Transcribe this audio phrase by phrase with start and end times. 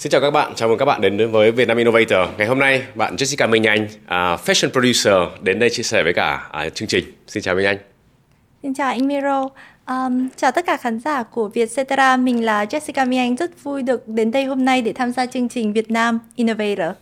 [0.00, 2.28] Xin chào các bạn, chào mừng các bạn đến với Vietnam Innovator.
[2.38, 6.12] Ngày hôm nay, bạn Jessica Minh Anh, uh, fashion producer đến đây chia sẻ với
[6.12, 7.04] cả uh, chương trình.
[7.26, 7.76] Xin chào Minh Anh.
[8.62, 9.48] Xin chào anh Miro.
[9.86, 13.82] Um, chào tất cả khán giả của Vietcetera, mình là Jessica Minh Anh, rất vui
[13.82, 16.96] được đến đây hôm nay để tham gia chương trình Việt Nam Innovator.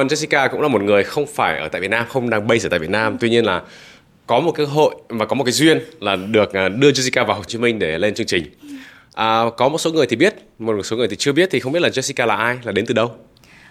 [0.00, 2.46] Cảm ơn Jessica cũng là một người không phải ở tại Việt Nam, không đang
[2.46, 3.18] base ở tại Việt Nam.
[3.20, 3.62] Tuy nhiên là
[4.26, 7.36] có một cơ hội và có một cái duyên là được à, đưa Jessica vào
[7.36, 8.44] Hồ Chí Minh để lên chương trình.
[9.14, 11.72] À, có một số người thì biết, một số người thì chưa biết thì không
[11.72, 13.14] biết là Jessica là ai, là đến từ đâu.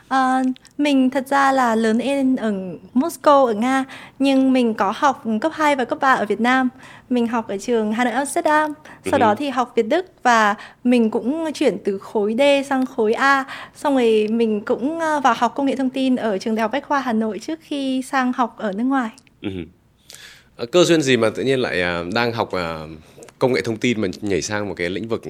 [0.09, 0.43] À,
[0.77, 2.53] mình thật ra là lớn lên ở
[2.93, 3.85] Moscow ở Nga
[4.19, 6.69] nhưng mình có học cấp 2 và cấp 3 ở Việt Nam.
[7.09, 8.73] Mình học ở trường Hà Nội Amsterdam,
[9.05, 12.85] sau uh đó thì học Việt Đức và mình cũng chuyển từ khối D sang
[12.85, 13.45] khối A.
[13.75, 16.71] Xong rồi mình cũng ờ, vào học công nghệ thông tin ở trường Đại học
[16.71, 19.09] Bách khoa Hà Nội trước khi sang học ở nước ngoài.
[19.41, 19.66] Uh-huh.
[20.71, 21.81] Cơ duyên gì mà tự nhiên lại
[22.13, 22.49] đang học
[23.39, 25.21] công nghệ thông tin mà nhảy sang một cái lĩnh vực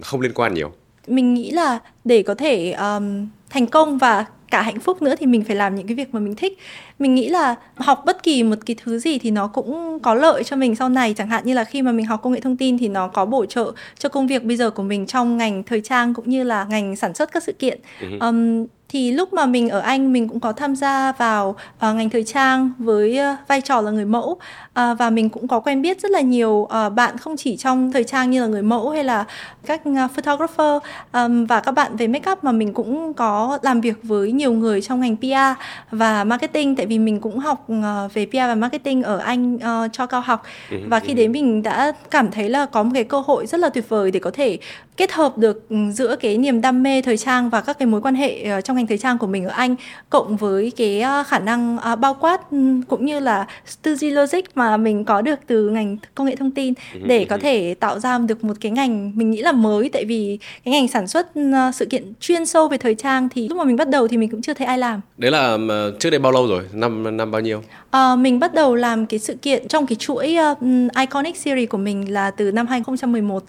[0.00, 0.72] không liên quan nhiều?
[1.06, 5.26] Mình nghĩ là để có thể um, thành công và cả hạnh phúc nữa thì
[5.26, 6.58] mình phải làm những cái việc mà mình thích.
[6.98, 10.44] Mình nghĩ là học bất kỳ một cái thứ gì thì nó cũng có lợi
[10.44, 11.14] cho mình sau này.
[11.14, 13.24] Chẳng hạn như là khi mà mình học công nghệ thông tin thì nó có
[13.24, 16.44] bổ trợ cho công việc bây giờ của mình trong ngành thời trang cũng như
[16.44, 17.80] là ngành sản xuất các sự kiện.
[18.20, 22.10] Um, thì lúc mà mình ở Anh mình cũng có tham gia vào uh, ngành
[22.10, 24.30] thời trang với uh, vai trò là người mẫu.
[24.30, 27.92] Uh, và mình cũng có quen biết rất là nhiều uh, bạn không chỉ trong
[27.92, 29.24] thời trang như là người mẫu hay là
[29.66, 30.82] các uh, photographer
[31.12, 34.80] um, và các bạn về makeup mà mình cũng có làm việc với nhiều người
[34.80, 36.76] trong ngành PR và marketing.
[36.76, 40.20] Tại vì mình cũng học uh, về PR và marketing ở Anh uh, cho cao
[40.20, 40.42] học.
[40.70, 43.60] Ừ, và khi đến mình đã cảm thấy là có một cái cơ hội rất
[43.60, 44.58] là tuyệt vời để có thể
[44.96, 48.00] kết hợp được ừ, giữa cái niềm đam mê thời trang và các cái mối
[48.00, 49.76] quan hệ uh, trong ngành thời trang của mình ở Anh
[50.10, 53.46] cộng với cái uh, khả năng uh, bao quát um, cũng như là
[53.82, 57.24] tư duy logic mà mình có được từ ngành công nghệ thông tin ừ, để
[57.24, 60.72] có thể tạo ra được một cái ngành mình nghĩ là mới tại vì cái
[60.72, 63.76] ngành sản xuất uh, sự kiện chuyên sâu về thời trang thì lúc mà mình
[63.76, 65.00] bắt đầu thì mình cũng chưa thấy ai làm.
[65.16, 65.58] Đấy là
[65.98, 66.62] trước đây bao lâu rồi?
[66.72, 67.62] Năm năm bao nhiêu?
[67.96, 70.58] Uh, mình bắt đầu làm cái sự kiện trong cái chuỗi uh,
[70.98, 73.44] Iconic Series của mình là từ năm 2011 uh,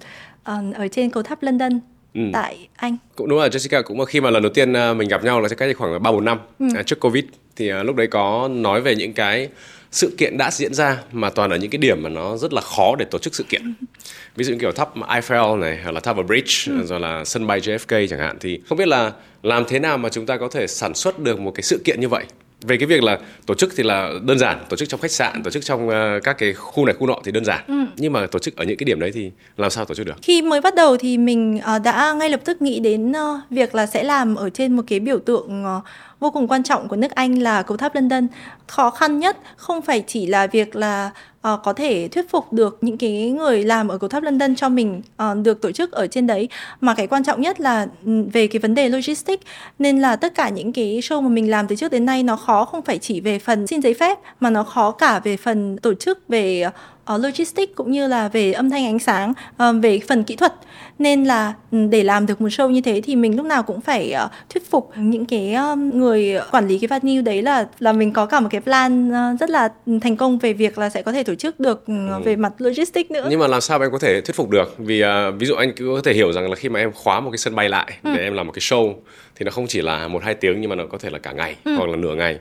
[0.75, 1.79] ở trên cầu tháp London
[2.13, 2.21] ừ.
[2.33, 2.97] tại Anh.
[3.15, 5.77] Cũng đúng là Jessica cũng khi mà lần đầu tiên mình gặp nhau là cách
[5.77, 6.65] khoảng 3 4 năm ừ.
[6.75, 7.23] à, trước Covid
[7.55, 9.49] thì uh, lúc đấy có nói về những cái
[9.91, 12.61] sự kiện đã diễn ra mà toàn ở những cái điểm mà nó rất là
[12.61, 13.73] khó để tổ chức sự kiện
[14.35, 16.85] ví dụ như kiểu tháp Eiffel này hoặc là Tower Bridge ừ.
[16.85, 19.11] rồi là sân bay JFK chẳng hạn thì không biết là
[19.43, 21.99] làm thế nào mà chúng ta có thể sản xuất được một cái sự kiện
[21.99, 22.25] như vậy
[22.63, 25.43] về cái việc là tổ chức thì là đơn giản tổ chức trong khách sạn
[25.43, 25.93] tổ chức trong uh,
[26.23, 27.73] các cái khu này khu nọ thì đơn giản ừ.
[27.97, 30.15] nhưng mà tổ chức ở những cái điểm đấy thì làm sao tổ chức được
[30.21, 33.75] khi mới bắt đầu thì mình uh, đã ngay lập tức nghĩ đến uh, việc
[33.75, 35.83] là sẽ làm ở trên một cái biểu tượng uh,
[36.23, 38.27] vô cùng quan trọng của nước Anh là cầu tháp London.
[38.67, 41.11] Khó khăn nhất không phải chỉ là việc là
[41.47, 44.69] uh, có thể thuyết phục được những cái người làm ở cầu tháp London cho
[44.69, 46.49] mình uh, được tổ chức ở trên đấy
[46.81, 49.43] mà cái quan trọng nhất là ừ, về cái vấn đề logistics
[49.79, 52.35] nên là tất cả những cái show mà mình làm từ trước đến nay nó
[52.35, 55.77] khó không phải chỉ về phần xin giấy phép mà nó khó cả về phần
[55.77, 56.73] tổ chức về uh,
[57.07, 60.53] logistics cũng như là về âm thanh ánh sáng uh, về phần kỹ thuật
[60.99, 63.81] nên là ừ, để làm được một show như thế thì mình lúc nào cũng
[63.81, 67.93] phải uh, thuyết phục những cái uh, người quản lý cái venue đấy là là
[67.93, 69.69] mình có cả một cái plan uh, rất là
[70.01, 72.19] thành công về việc là sẽ có thể tổ chức được uh, ừ.
[72.25, 75.03] về mặt logistics nữa nhưng mà làm sao em có thể thuyết phục được vì
[75.03, 75.07] uh,
[75.39, 77.55] ví dụ anh có thể hiểu rằng là khi mà em khóa một cái sân
[77.55, 78.09] bay lại ừ.
[78.15, 78.93] để em làm một cái show
[79.35, 81.31] thì nó không chỉ là một hai tiếng nhưng mà nó có thể là cả
[81.31, 81.75] ngày ừ.
[81.77, 82.39] hoặc là nửa ngày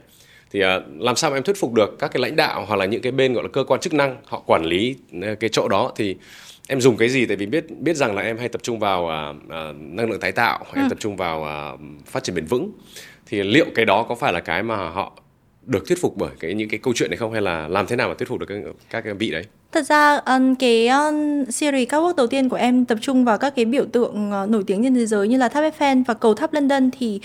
[0.52, 0.68] thì uh,
[0.98, 3.12] làm sao mà em thuyết phục được các cái lãnh đạo hoặc là những cái
[3.12, 4.96] bên gọi là cơ quan chức năng họ quản lý
[5.40, 5.92] cái chỗ đó?
[5.96, 6.16] Thì
[6.68, 7.26] em dùng cái gì?
[7.26, 9.36] Tại vì biết biết rằng là em hay tập trung vào uh,
[9.80, 10.80] năng lượng tái tạo ừ.
[10.80, 11.40] em tập trung vào
[11.74, 12.72] uh, phát triển bền vững.
[13.26, 15.12] Thì liệu cái đó có phải là cái mà họ
[15.66, 17.32] được thuyết phục bởi cái những cái câu chuyện này không?
[17.32, 18.58] Hay là làm thế nào mà thuyết phục được các
[18.90, 22.56] các cái vị đấy Thật ra um, cái um, series các quốc đầu tiên của
[22.56, 25.36] em tập trung vào các cái biểu tượng uh, nổi tiếng trên thế giới như
[25.36, 27.20] là tháp Eiffel và cầu tháp London thì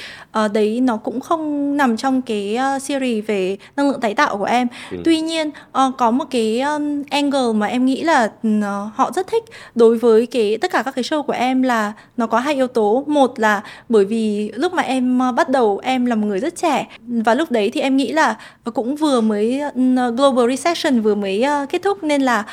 [0.45, 4.37] uh, đấy nó cũng không nằm trong cái uh, series về năng lượng tái tạo
[4.37, 4.67] của em.
[4.91, 4.97] Ừ.
[5.05, 5.51] Tuy nhiên
[5.97, 8.63] có một cái um, angle mà em nghĩ là uh,
[8.95, 9.43] họ rất thích
[9.75, 12.67] đối với cái tất cả các cái show của em là nó có hai yếu
[12.67, 13.03] tố.
[13.07, 16.55] Một là bởi vì lúc mà em uh, bắt đầu em là một người rất
[16.55, 18.37] trẻ và lúc đấy thì em nghĩ là
[18.73, 19.73] cũng vừa mới uh,
[20.17, 22.43] global recession vừa mới uh, kết thúc nên là là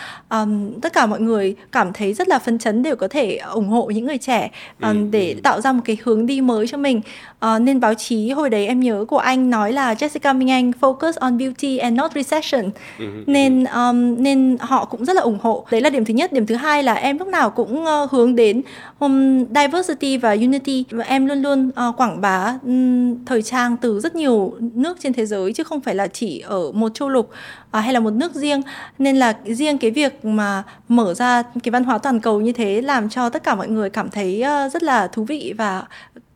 [0.40, 3.69] um, tất cả mọi người cảm thấy rất là phấn chấn đều có thể ủng
[3.69, 4.50] hộ những người trẻ
[4.81, 5.40] um, ừ, để ừ.
[5.42, 7.00] tạo ra một cái hướng đi mới cho mình.
[7.46, 10.72] Uh, nên báo chí hồi đấy em nhớ của anh nói là Jessica Minh Anh
[10.81, 12.70] focus on beauty and not recession.
[12.98, 15.66] Ừ, nên um, nên họ cũng rất là ủng hộ.
[15.70, 16.32] Đấy là điểm thứ nhất.
[16.32, 18.62] Điểm thứ hai là em lúc nào cũng uh, hướng đến
[18.98, 20.84] um, diversity và unity.
[20.90, 25.12] Và em luôn luôn uh, quảng bá um, thời trang từ rất nhiều nước trên
[25.12, 27.31] thế giới chứ không phải là chỉ ở một châu lục
[27.74, 28.62] à, hay là một nước riêng.
[28.98, 32.82] Nên là riêng cái việc mà mở ra cái văn hóa toàn cầu như thế
[32.82, 35.82] làm cho tất cả mọi người cảm thấy uh, rất là thú vị và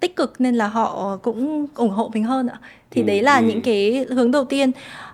[0.00, 0.40] tích cực.
[0.40, 2.58] Nên là họ cũng ủng hộ mình hơn ạ.
[2.90, 3.44] Thì ừ, đấy là ừ.
[3.44, 4.70] những cái hướng đầu tiên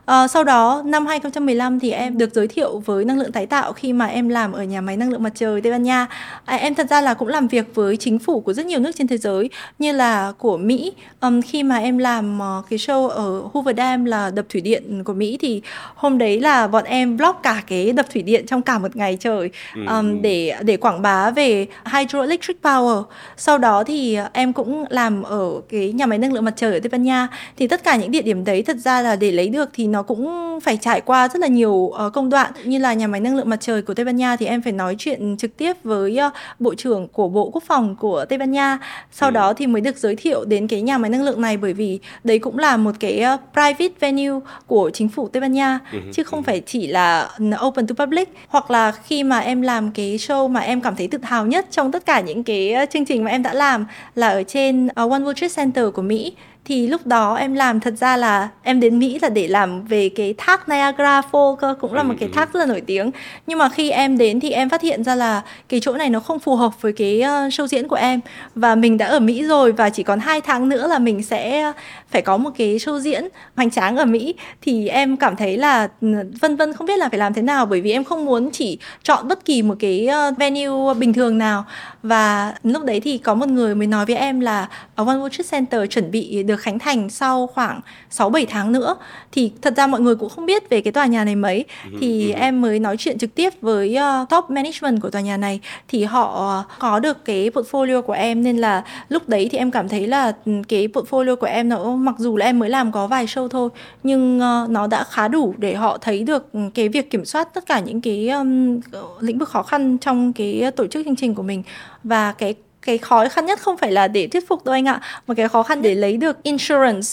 [0.07, 3.73] À, sau đó năm 2015 thì em được giới thiệu với năng lượng tái tạo
[3.73, 6.07] khi mà em làm ở nhà máy năng lượng mặt trời Tây Ban Nha.
[6.45, 8.91] À, em thật ra là cũng làm việc với chính phủ của rất nhiều nước
[8.97, 10.93] trên thế giới như là của Mỹ.
[11.21, 15.05] Um, khi mà em làm uh, cái show ở Hoover Dam là đập thủy điện
[15.05, 15.63] của Mỹ thì
[15.95, 19.17] hôm đấy là bọn em vlog cả cái đập thủy điện trong cả một ngày
[19.21, 19.51] trời
[19.89, 23.03] um, để để quảng bá về hydroelectric power.
[23.37, 26.81] Sau đó thì em cũng làm ở cái nhà máy năng lượng mặt trời ở
[26.81, 27.29] Tây Ban Nha.
[27.57, 30.03] Thì tất cả những địa điểm đấy thật ra là để lấy được thì nó
[30.03, 33.37] cũng phải trải qua rất là nhiều uh, công đoạn như là nhà máy năng
[33.37, 36.19] lượng mặt trời của Tây Ban Nha thì em phải nói chuyện trực tiếp với
[36.27, 38.79] uh, bộ trưởng của Bộ Quốc phòng của Tây Ban Nha.
[39.13, 39.33] Sau ừ.
[39.33, 41.99] đó thì mới được giới thiệu đến cái nhà máy năng lượng này bởi vì
[42.25, 45.99] đấy cũng là một cái uh, private venue của chính phủ Tây Ban Nha ừ.
[46.13, 47.31] chứ không phải chỉ là
[47.67, 51.09] open to public hoặc là khi mà em làm cái show mà em cảm thấy
[51.09, 54.29] tự hào nhất trong tất cả những cái chương trình mà em đã làm là
[54.29, 56.33] ở trên uh, One World Trade Center của Mỹ
[56.65, 60.09] thì lúc đó em làm thật ra là em đến Mỹ là để làm về
[60.09, 62.37] cái thác Niagara Falls cơ cũng là một cái ừ, ừ.
[62.37, 63.11] thác rất là nổi tiếng
[63.47, 66.21] nhưng mà khi em đến thì em phát hiện ra là cái chỗ này nó
[66.21, 68.21] không phù hợp với cái uh, show diễn của em
[68.55, 71.73] và mình đã ở Mỹ rồi và chỉ còn hai tháng nữa là mình sẽ
[72.15, 75.89] phải có một cái show diễn hoành tráng ở Mỹ thì em cảm thấy là
[76.01, 76.09] ừ,
[76.41, 78.79] vân vân không biết là phải làm thế nào bởi vì em không muốn chỉ
[79.03, 81.65] chọn bất kỳ một cái uh, venue bình thường nào.
[82.03, 85.29] Và lúc đấy thì có một người mới nói với em là ở One World
[85.29, 87.81] Trade Center chuẩn bị được khánh thành sau khoảng
[88.11, 88.97] 6 7 tháng nữa.
[89.33, 91.65] Thì thật ra mọi người cũng không biết về cái tòa nhà này mấy.
[91.85, 92.39] Ừ, thì ừ.
[92.39, 95.61] em mới nói chuyện trực tiếp với uh, top management của tòa nhà này.
[95.89, 99.89] Thì họ có được cái portfolio của em nên là lúc đấy thì em cảm
[99.89, 100.33] thấy là
[100.69, 103.71] cái portfolio của em nó mặc dù là em mới làm có vài show thôi
[104.03, 107.67] nhưng uh, nó đã khá đủ để họ thấy được cái việc kiểm soát tất
[107.67, 108.81] cả những cái um,
[109.21, 111.63] lĩnh vực khó khăn trong cái tổ chức chương trình của mình.
[112.05, 115.01] Và cái cái khó khăn nhất không phải là để thuyết phục đâu anh ạ
[115.27, 117.09] mà cái khó khăn để lấy được insurance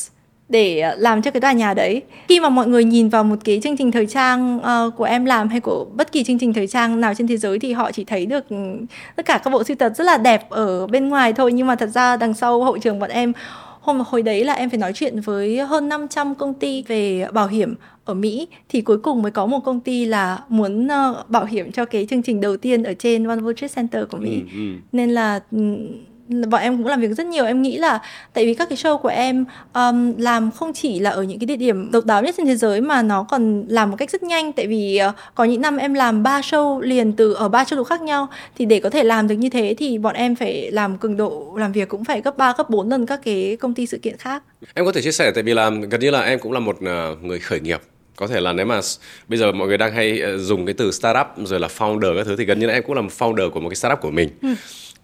[0.50, 2.02] để ờ, làm cho cái tòa nhà đấy.
[2.28, 5.26] Khi mà mọi người nhìn vào một cái chương trình thời trang uh, của em
[5.26, 7.92] làm hay của bất kỳ chương trình thời trang nào trên thế giới thì họ
[7.92, 8.46] chỉ thấy được
[9.16, 11.54] tất cả các bộ sưu tập rất là đẹp ở bên ngoài thôi.
[11.54, 13.34] Nhưng mà thật ra đằng sau hậu trường bọn em
[13.82, 17.48] hôm hồi đấy là em phải nói chuyện với hơn 500 công ty về bảo
[17.48, 17.76] hiểm
[18.06, 21.72] ở Mỹ thì cuối cùng mới có một công ty là muốn uh, bảo hiểm
[21.72, 24.42] cho cái chương trình đầu tiên ở trên One World Trade Center của Mỹ.
[24.54, 24.74] Ừ, ừ.
[24.92, 25.40] Nên là
[26.50, 27.46] bọn em cũng làm việc rất nhiều.
[27.46, 28.00] Em nghĩ là
[28.34, 31.46] tại vì các cái show của em um, làm không chỉ là ở những cái
[31.46, 34.24] địa điểm độc đáo nhất trên thế giới mà nó còn làm một cách rất
[34.24, 34.52] nhanh.
[34.54, 37.78] Tại vì uh, có những năm em làm ba show liền từ ở ba châu
[37.78, 38.28] lục khác nhau.
[38.58, 41.54] Thì để có thể làm được như thế thì bọn em phải làm cường độ
[41.58, 44.18] làm việc cũng phải gấp 3 gấp 4 lần các cái công ty sự kiện
[44.18, 44.44] khác.
[44.74, 46.78] Em có thể chia sẻ tại vì là gần như là em cũng là một
[46.78, 47.82] uh, người khởi nghiệp.
[48.16, 48.80] Có thể là nếu mà
[49.28, 52.26] bây giờ mọi người đang hay ờ, dùng cái từ startup rồi là founder các
[52.26, 54.12] thứ thì gần như là em cũng là một founder của một cái startup của
[54.12, 54.30] mình.
[54.42, 54.56] Ừ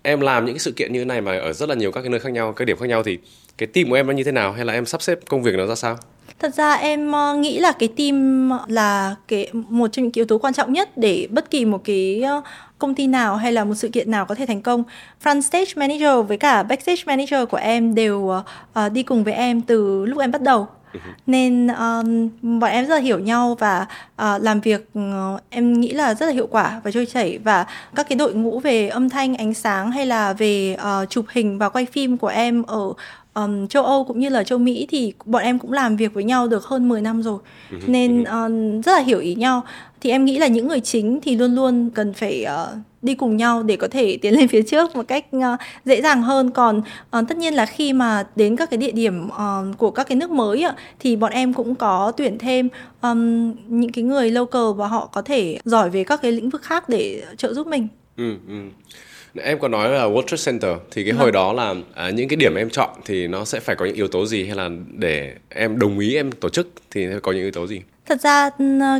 [0.08, 2.02] em làm những cái sự kiện như thế này mà ở rất là nhiều các
[2.02, 3.18] cái nơi khác nhau các điểm khác nhau thì
[3.58, 5.56] cái team của em nó như thế nào hay là em sắp xếp công việc
[5.56, 5.98] nó ra sao
[6.40, 10.26] Thật ra em ờ, nghĩ là cái team ờ, là cái một trong những yếu
[10.26, 12.42] tố quan trọng nhất để bất kỳ một cái ờ,
[12.80, 14.84] công ty nào hay là một sự kiện nào có thể thành công.
[15.24, 19.62] Front stage manager với cả backstage manager của em đều uh, đi cùng với em
[19.62, 20.68] từ lúc em bắt đầu
[21.28, 23.86] nên um, bọn em rất là hiểu nhau và
[24.22, 27.38] uh, làm việc uh, em nghĩ là rất là hiệu quả và trôi chảy.
[27.44, 31.26] Và các cái đội ngũ về âm thanh ánh sáng hay là về uh, chụp
[31.30, 32.94] hình và quay phim của em ở
[33.38, 36.24] um, châu Âu cũng như là châu Mỹ thì bọn em cũng làm việc với
[36.24, 37.40] nhau được hơn 10 năm rồi
[37.88, 39.64] nên um, rất là hiểu ý nhau
[40.02, 43.38] thì em nghĩ là những người chính thì luôn luôn cần phải uh, đi cùng
[43.38, 46.82] nhau để có thể tiến lên phía trước một cách uh, dễ dàng hơn còn
[47.20, 50.16] uh, tất nhiên là khi mà đến các cái địa điểm uh, của các cái
[50.16, 52.70] nước mới uh, thì bọn em cũng có tuyển thêm
[53.02, 56.62] um, những cái người local và họ có thể giỏi về các cái lĩnh vực
[56.62, 57.88] khác để trợ giúp mình.
[58.18, 58.56] Ừ, ừ.
[59.44, 61.22] Em có nói là World Trade Center thì cái vâng.
[61.22, 63.96] hồi đó là à, những cái điểm em chọn thì nó sẽ phải có những
[63.96, 67.42] yếu tố gì hay là để em đồng ý em tổ chức thì có những
[67.42, 67.82] yếu tố gì?
[68.06, 68.50] Thật ra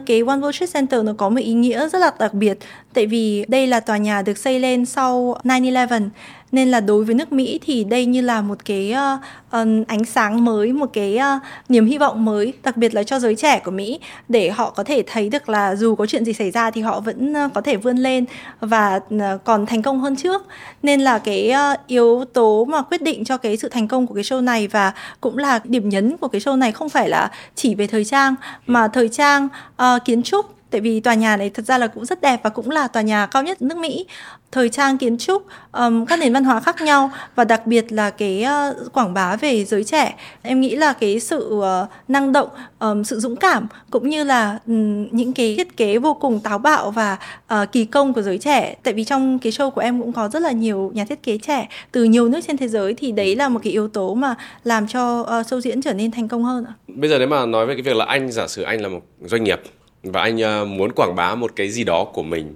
[0.06, 2.58] cái One World Trade Center nó có một ý nghĩa rất là đặc biệt
[2.98, 6.10] tại vì đây là tòa nhà được xây lên sau 9/11
[6.52, 9.20] nên là đối với nước Mỹ thì đây như là một cái uh,
[9.62, 13.20] uh, ánh sáng mới, một cái uh, niềm hy vọng mới, đặc biệt là cho
[13.20, 16.34] giới trẻ của Mỹ để họ có thể thấy được là dù có chuyện gì
[16.34, 18.26] xảy ra thì họ vẫn uh, có thể vươn lên
[18.60, 20.46] và uh, còn thành công hơn trước.
[20.84, 24.14] Nên là cái uh, yếu tố mà quyết định cho cái sự thành công của
[24.14, 27.32] cái show này và cũng là điểm nhấn của cái show này không phải là
[27.56, 28.36] chỉ về thời trang
[28.68, 32.06] mà thời trang, uh, kiến trúc tại vì tòa nhà này thật ra là cũng
[32.06, 34.06] rất đẹp và cũng là tòa nhà cao nhất nước Mỹ.
[34.52, 38.10] Thời trang kiến trúc um, các nền văn hóa khác nhau và đặc biệt là
[38.10, 40.16] cái uh, quảng bá về giới trẻ.
[40.42, 44.60] Em nghĩ là cái sự uh, năng động um, sự dũng cảm cũng như là
[44.68, 47.18] um, những cái thiết kế vô cùng táo bạo và
[47.54, 48.76] uh, kỳ công của giới trẻ.
[48.84, 51.38] Tại vì trong cái show của em cũng có rất là nhiều nhà thiết kế
[51.38, 54.36] trẻ từ nhiều nước trên thế giới thì đấy là một cái yếu tố mà
[54.64, 57.66] làm cho uh, show diễn trở nên thành công hơn bây giờ nếu mà nói
[57.66, 59.62] về cái việc là anh giả sử anh là một doanh nghiệp
[60.12, 62.56] và anh ờ, muốn quảng bá một cái gì đó của mình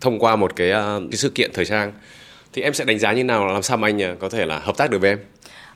[0.00, 1.92] thông qua một cái, ờ, cái sự kiện thời trang.
[2.52, 4.58] Thì em sẽ đánh giá như nào làm sao mà anh ờ, có thể là
[4.58, 5.18] hợp tác được với em?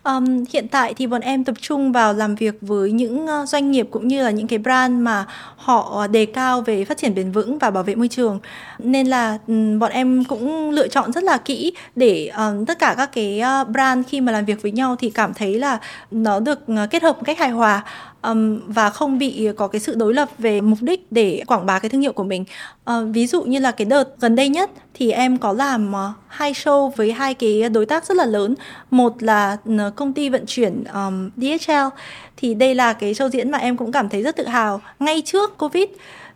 [0.04, 3.70] Um, hiện tại thì bọn em tập trung vào làm việc với những ờ, doanh
[3.70, 5.24] nghiệp cũng như là những cái brand mà
[5.56, 8.40] họ đề cao về phát triển bền vững và bảo vệ môi trường.
[8.78, 12.94] Nên là um, bọn em cũng lựa chọn rất là kỹ để um, tất cả
[12.96, 15.78] các cái ờ, brand khi mà làm việc với nhau thì cảm thấy là
[16.10, 16.58] nó được
[16.90, 17.82] kết hợp một cách hài hòa
[18.22, 21.78] um, và không bị có cái sự đối lập về mục đích để quảng bá
[21.78, 22.44] cái thương hiệu của mình.
[22.90, 26.27] Uh, ví dụ như là cái đợt gần đây nhất thì em có làm uh,
[26.38, 28.54] hai show với hai cái đối tác rất là lớn.
[28.90, 31.88] Một là ừ, công ty vận chuyển um, DHL
[32.36, 34.80] thì đây là cái show diễn mà em cũng cảm thấy rất tự hào.
[34.98, 35.84] Ngay trước covid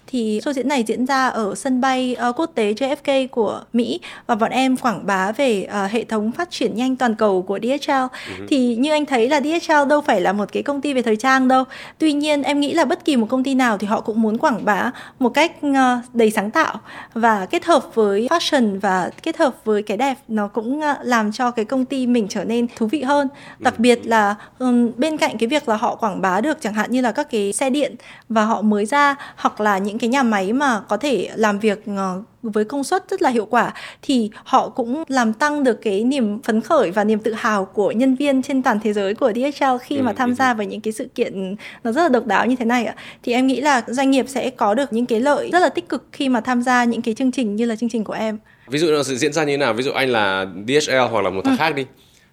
[0.06, 4.00] thì show diễn này diễn ra ở sân bay uh, quốc tế JFK của Mỹ
[4.26, 7.58] và bọn em quảng bá về uh, hệ thống phát triển nhanh toàn cầu của
[7.62, 7.90] DHL.
[7.90, 8.08] Uh-huh.
[8.38, 11.02] Ừ thì như anh thấy là DHL đâu phải là một cái công ty về
[11.02, 11.64] thời trang đâu.
[11.98, 14.38] Tuy nhiên em nghĩ là bất kỳ một công ty nào thì họ cũng muốn
[14.38, 15.74] quảng bá một cách uh,
[16.12, 16.80] đầy sáng tạo
[17.14, 21.32] và kết hợp với fashion và kết hợp với cái đẹp nó cũng uh, làm
[21.32, 23.28] cho cái công ty mình trở nên thú vị hơn.
[23.58, 26.90] Đặc biệt là um, bên cạnh cái việc là họ quảng bá được chẳng hạn
[26.90, 27.94] như là các cái xe điện
[28.28, 31.82] và họ mới ra hoặc là những cái nhà máy mà có thể làm việc
[31.96, 36.04] ờ, với công suất rất là hiệu quả thì họ cũng làm tăng được cái
[36.04, 39.32] niềm phấn khởi và niềm tự hào của nhân viên trên toàn thế giới của
[39.32, 42.26] DHL khi mà ừ, tham gia vào những cái sự kiện nó rất là độc
[42.26, 42.94] đáo như thế này ạ.
[43.22, 45.88] Thì em nghĩ là doanh nghiệp sẽ có được những cái lợi rất là tích
[45.88, 48.38] cực khi mà tham gia những cái chương trình như là chương trình của em.
[48.68, 49.74] Ví dụ nó sẽ diễn ra như thế nào?
[49.74, 51.58] Ví dụ anh là DHL hoặc là một thằng ừ.
[51.58, 51.86] khác đi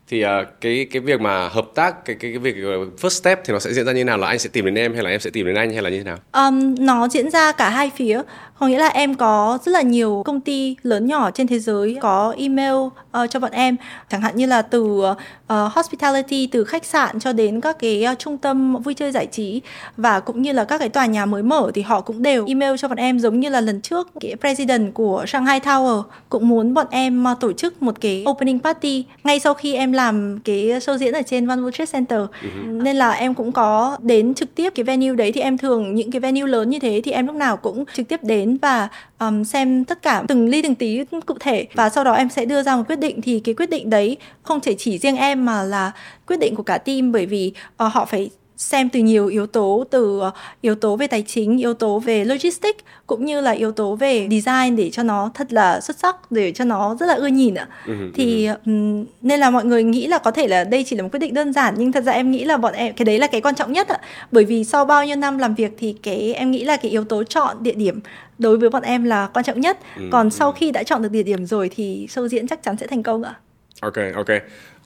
[0.09, 0.29] thì uh,
[0.61, 2.55] cái cái việc mà hợp tác cái cái cái việc
[3.01, 4.75] first step thì nó sẽ diễn ra như thế nào là anh sẽ tìm đến
[4.75, 6.17] em hay là em sẽ tìm đến anh hay là như thế nào?
[6.33, 8.21] Um, nó diễn ra cả hai phía
[8.59, 11.97] có nghĩa là em có rất là nhiều công ty lớn nhỏ trên thế giới
[12.01, 12.75] có email
[13.17, 13.75] uh, cho bọn em
[14.09, 18.19] chẳng hạn như là từ uh, hospitality từ khách sạn cho đến các cái uh,
[18.19, 19.61] trung tâm vui chơi giải trí
[19.97, 22.75] và cũng như là các cái tòa nhà mới mở thì họ cũng đều email
[22.77, 26.73] cho bọn em giống như là lần trước cái president của Shanghai Tower cũng muốn
[26.73, 30.65] bọn em uh, tổ chức một cái opening party ngay sau khi em làm cái
[30.65, 32.83] show diễn ở trên One World Trade Center uh-huh.
[32.83, 36.11] nên là em cũng có đến trực tiếp cái venue đấy thì em thường những
[36.11, 38.89] cái venue lớn như thế thì em lúc nào cũng trực tiếp đến và
[39.19, 42.45] um, xem tất cả từng ly từng tí cụ thể và sau đó em sẽ
[42.45, 45.15] đưa ra một quyết quyết định thì cái quyết định đấy không thể chỉ riêng
[45.15, 45.91] em mà là
[46.27, 47.53] quyết định của cả team bởi vì
[47.85, 48.29] uh, họ phải
[48.59, 52.25] xem từ nhiều yếu tố từ ờ, yếu tố về tài chính yếu tố về
[52.25, 56.31] logistics cũng như là yếu tố về design để cho nó thật là xuất sắc
[56.31, 57.67] để cho nó rất là ưa nhìn ạ.
[57.85, 61.03] Ừ, thì um, nên là mọi người nghĩ là có thể là đây chỉ là
[61.03, 63.19] một quyết định đơn giản nhưng thật ra em nghĩ là bọn em cái đấy
[63.19, 63.99] là cái quan trọng nhất ạ.
[64.31, 67.03] Bởi vì sau bao nhiêu năm làm việc thì cái em nghĩ là cái yếu
[67.03, 67.99] tố chọn địa điểm
[68.37, 69.79] đối với bọn em là quan trọng nhất.
[69.95, 70.29] Ừ, còn ừ.
[70.29, 73.03] sau khi đã chọn được địa điểm rồi thì show diễn chắc chắn sẽ thành
[73.03, 73.35] công ạ.
[73.81, 74.27] Ok ok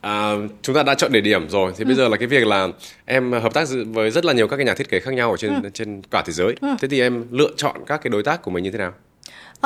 [0.04, 1.88] À, chúng ta đã chọn địa điểm rồi thì ừ.
[1.88, 2.68] bây giờ là cái việc là
[3.06, 5.38] em hợp tác với rất là nhiều các cái nhà thiết kế khác nhau ở
[5.38, 5.70] trên ừ.
[5.74, 6.56] trên cả thế giới.
[6.62, 6.68] Ừ.
[6.82, 8.94] Thế thì em lựa chọn các cái đối tác của mình như thế nào?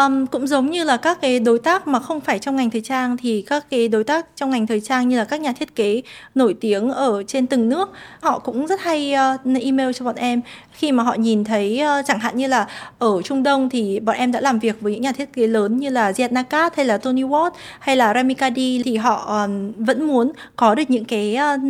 [0.05, 2.81] Um, cũng giống như là các cái đối tác mà không phải trong ngành thời
[2.81, 5.75] trang thì các cái đối tác trong ngành thời trang như là các nhà thiết
[5.75, 6.01] kế
[6.35, 7.89] nổi tiếng ở trên từng nước
[8.21, 10.41] họ cũng rất hay uh, email cho bọn em.
[10.71, 12.67] Khi mà họ nhìn thấy uh, chẳng hạn như là
[12.99, 15.77] ở Trung Đông thì bọn em đã làm việc với những nhà thiết kế lớn
[15.77, 19.71] như là Ziad Nakat hay là Tony Watt hay là Rami Kadi thì họ um,
[19.77, 21.61] vẫn muốn có được những cái uh,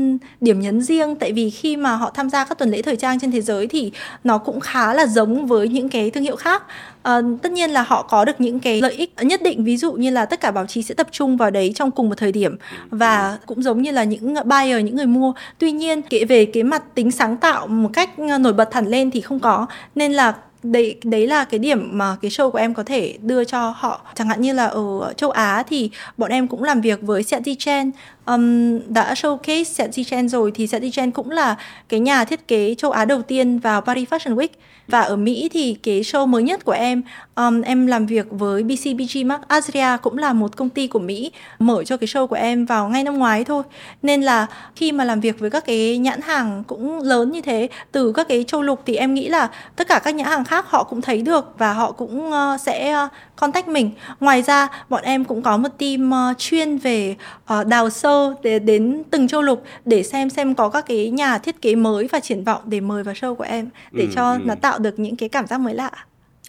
[0.42, 1.16] điểm nhấn riêng.
[1.16, 3.68] Tại vì khi mà họ tham gia các tuần lễ thời trang trên thế giới
[3.68, 3.92] thì
[4.24, 6.64] nó cũng khá là giống với những cái thương hiệu khác
[7.08, 9.64] uh, tất nhiên là họ có được những cái lợi ích nhất định.
[9.64, 12.10] Ví dụ như là tất cả báo chí sẽ tập trung vào đấy trong cùng
[12.10, 12.58] một thời điểm
[12.90, 15.34] và cũng giống như là những buyer những người mua.
[15.58, 18.88] Tuy nhiên kể về cái mặt tính sáng tạo một cách ờ, nổi bật hẳn
[18.88, 19.66] lên thì không có.
[19.96, 20.34] Nên là
[20.64, 24.02] đấy đấy là cái điểm mà cái show của em có thể đưa cho họ.
[24.16, 27.56] Chẳng hạn như là ở châu Á thì bọn em cũng làm việc với Seattle
[27.60, 27.92] Chen.
[28.26, 31.56] Um, đã showcase Setichen rồi thì Setichen cũng là
[31.90, 34.48] cái nhà thiết kế châu Á đầu tiên vào Paris Fashion Week
[34.88, 37.02] và ở Mỹ thì cái show mới nhất của em
[37.36, 41.32] um, em làm việc với BCBG Mark Azria cũng là một công ty của Mỹ
[41.60, 43.64] mở cho cái show của em vào ngay năm ngoái thôi
[44.02, 47.68] nên là khi mà làm việc với các cái nhãn hàng cũng lớn như thế
[47.92, 50.66] từ các cái châu lục thì em nghĩ là tất cả các nhãn hàng khác
[50.70, 55.04] họ cũng thấy được và họ cũng uh, sẽ uh, contact mình ngoài ra bọn
[55.04, 57.16] em cũng có một team uh, chuyên về
[57.60, 61.38] uh, đào sơ để đến từng châu lục để xem xem có các cái nhà
[61.38, 64.32] thiết kế mới và triển vọng để mời vào show của em để ừ, cho
[64.32, 64.40] ừ.
[64.44, 65.92] nó tạo được những cái cảm giác mới lạ.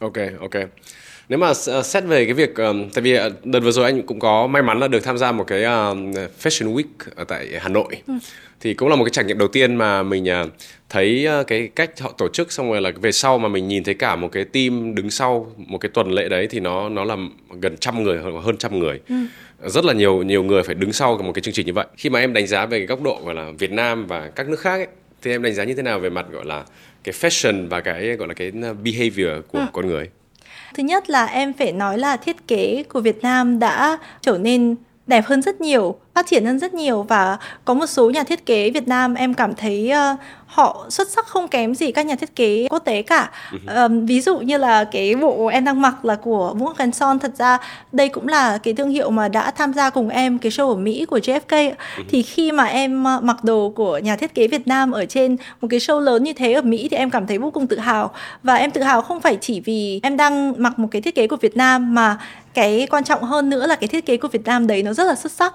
[0.00, 0.54] Ok ok.
[1.28, 4.02] Nếu mà uh, xét về cái việc um, tại vì uh, đợt vừa rồi anh
[4.02, 5.62] cũng có may mắn là được tham gia một cái
[6.42, 8.02] fashion week ở tại Hà Nội.
[8.06, 8.14] Ừ.
[8.61, 10.50] thì cũng là một cái trải nghiệm đầu tiên mà mình uh,
[10.88, 13.85] thấy uh, cái cách họ tổ chức xong rồi là về sau mà mình nhìn
[13.85, 17.04] thấy cả một cái team đứng sau một cái tuần lễ đấy thì nó nó
[17.04, 17.16] là
[17.61, 19.00] gần trăm người hoặc hơn trăm người.
[19.08, 19.14] Ừ.
[19.68, 21.87] rất là nhiều nhiều người phải đứng sau một cái chương trình như vậy.
[21.97, 24.49] Khi mà em đánh giá về cái góc độ gọi là Việt Nam và các
[24.49, 24.87] nước khác ấy,
[25.23, 26.64] thì em đánh giá như thế nào về mặt gọi là
[27.12, 28.50] cái fashion và cái gọi là cái
[28.85, 29.67] behavior của ừ.
[29.73, 30.11] con người
[30.75, 34.77] thứ nhất là em phải nói là thiết kế của Việt Nam đã trở nên
[35.07, 38.46] đẹp hơn rất nhiều phát triển hơn rất nhiều và có một số nhà thiết
[38.46, 42.14] kế Việt Nam em cảm thấy uh, họ xuất sắc không kém gì các nhà
[42.14, 43.30] thiết kế quốc tế cả.
[43.76, 47.32] Um, ví dụ như là cái bộ em đang mặc là của Vũ Son thật
[47.38, 47.58] ra
[47.92, 50.76] đây cũng là cái thương hiệu mà đã tham gia cùng em cái show ở
[50.76, 51.72] Mỹ của JFK
[52.08, 55.37] thì khi mà em ờ, mặc đồ của nhà thiết kế Việt Nam ở trên
[55.60, 57.78] một cái show lớn như thế ở Mỹ thì em cảm thấy vô cùng tự
[57.78, 58.10] hào.
[58.42, 61.26] Và em tự hào không phải chỉ vì em đang mặc một cái thiết kế
[61.26, 62.18] của Việt Nam mà
[62.54, 65.04] cái quan trọng hơn nữa là cái thiết kế của Việt Nam đấy nó rất
[65.04, 65.54] là xuất sắc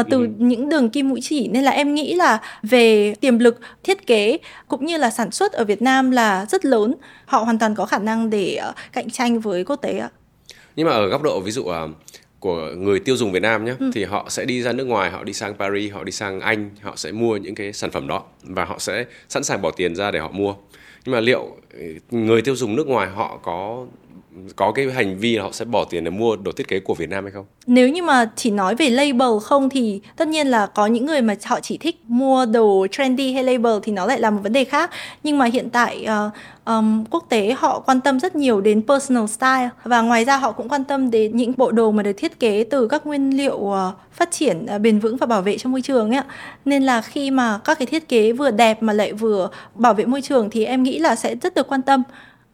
[0.00, 3.60] uh, từ những đường kim mũi chỉ nên là em nghĩ là về tiềm lực
[3.82, 4.38] thiết kế
[4.68, 6.94] cũng như là sản xuất ở Việt Nam là rất lớn.
[7.26, 10.10] Họ hoàn toàn có khả năng để uh, cạnh tranh với quốc tế ạ.
[10.76, 11.90] Nhưng mà ở góc độ ví dụ uh,
[12.40, 13.90] của người tiêu dùng Việt Nam nhé ừ.
[13.94, 16.70] thì họ sẽ đi ra nước ngoài họ đi sang Paris họ đi sang Anh
[16.82, 19.96] họ sẽ mua những cái sản phẩm đó và họ sẽ sẵn sàng bỏ tiền
[19.96, 20.54] ra để họ mua.
[21.04, 21.56] Nhưng mà liệu
[22.10, 23.86] người tiêu dùng nước ngoài họ có
[24.56, 26.94] có cái hành vi là họ sẽ bỏ tiền để mua đồ thiết kế của
[26.94, 27.44] Việt Nam hay không?
[27.66, 31.22] Nếu như mà chỉ nói về label không thì tất nhiên là có những người
[31.22, 34.52] mà họ chỉ thích mua đồ trendy hay label thì nó lại là một vấn
[34.52, 34.90] đề khác.
[35.22, 36.32] Nhưng mà hiện tại uh,
[36.66, 40.52] um, quốc tế họ quan tâm rất nhiều đến personal style và ngoài ra họ
[40.52, 43.56] cũng quan tâm đến những bộ đồ mà được thiết kế từ các nguyên liệu
[43.56, 43.76] uh,
[44.12, 46.22] phát triển uh, bền vững và bảo vệ cho môi trường ấy
[46.64, 50.04] Nên là khi mà các cái thiết kế vừa đẹp mà lại vừa bảo vệ
[50.04, 52.02] môi trường thì em nghĩ là sẽ rất được quan tâm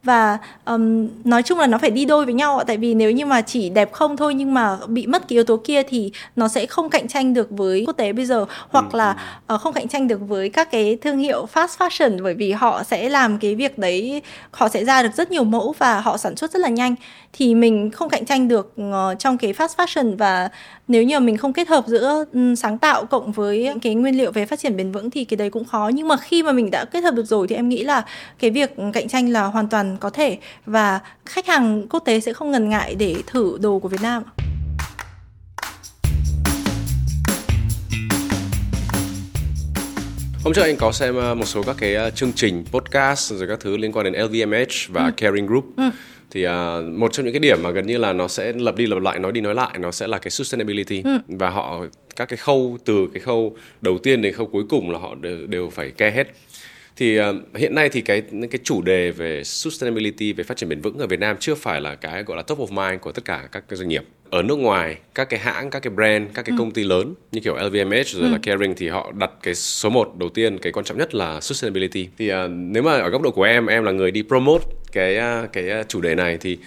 [0.03, 3.27] và um, nói chung là nó phải đi đôi với nhau tại vì nếu như
[3.27, 6.49] mà chỉ đẹp không thôi nhưng mà bị mất cái yếu tố kia thì nó
[6.49, 8.47] sẽ không cạnh tranh được với quốc tế bây giờ.
[8.69, 8.97] Hoặc ừ.
[8.97, 9.17] là
[9.55, 12.83] uh, không cạnh tranh được với các cái thương hiệu fast fashion bởi vì họ
[12.83, 16.37] sẽ làm cái việc đấy họ sẽ ra được rất nhiều mẫu và họ sản
[16.37, 16.95] xuất rất là nhanh.
[17.33, 20.49] Thì mình không cạnh tranh được uh, trong cái fast fashion và
[20.89, 24.33] nếu như mình không kết hợp giữa um, sáng tạo cộng với cái nguyên liệu
[24.33, 25.91] về phát triển bền vững thì cái đấy cũng khó.
[25.95, 28.05] Nhưng mà khi mà mình đã kết hợp được rồi thì em nghĩ là
[28.39, 32.33] cái việc cạnh tranh là hoàn toàn có thể và khách hàng quốc tế sẽ
[32.33, 34.23] không ngần ngại để thử đồ của Việt Nam.
[40.45, 43.49] Hôm trước anh có xem ờ, một số các cái ờ, chương trình podcast rồi
[43.49, 45.11] các thứ liên quan đến LVMH và ừ.
[45.17, 45.65] Caring Group.
[45.77, 45.91] Ừ
[46.33, 46.53] thì uh,
[46.85, 49.19] một trong những cái điểm mà gần như là nó sẽ lập đi lập lại
[49.19, 51.19] nói đi nói lại nó sẽ là cái sustainability ừ.
[51.29, 54.99] và họ các cái khâu từ cái khâu đầu tiên đến khâu cuối cùng là
[54.99, 56.29] họ đều, đều phải ke hết
[56.97, 57.25] thì uh,
[57.55, 61.07] hiện nay thì cái cái chủ đề về sustainability về phát triển bền vững ở
[61.07, 63.65] Việt Nam chưa phải là cái gọi là top of mind của tất cả các
[63.71, 66.59] doanh nghiệp ở nước ngoài các cái hãng các cái brand các cái ừ.
[66.59, 68.29] công ty lớn như kiểu LVMH rồi ừ.
[68.29, 71.41] là Kering thì họ đặt cái số 1 đầu tiên cái quan trọng nhất là
[71.41, 74.65] sustainability thì uh, nếu mà ở góc độ của em em là người đi promote
[74.93, 76.59] cái uh, cái chủ đề này thì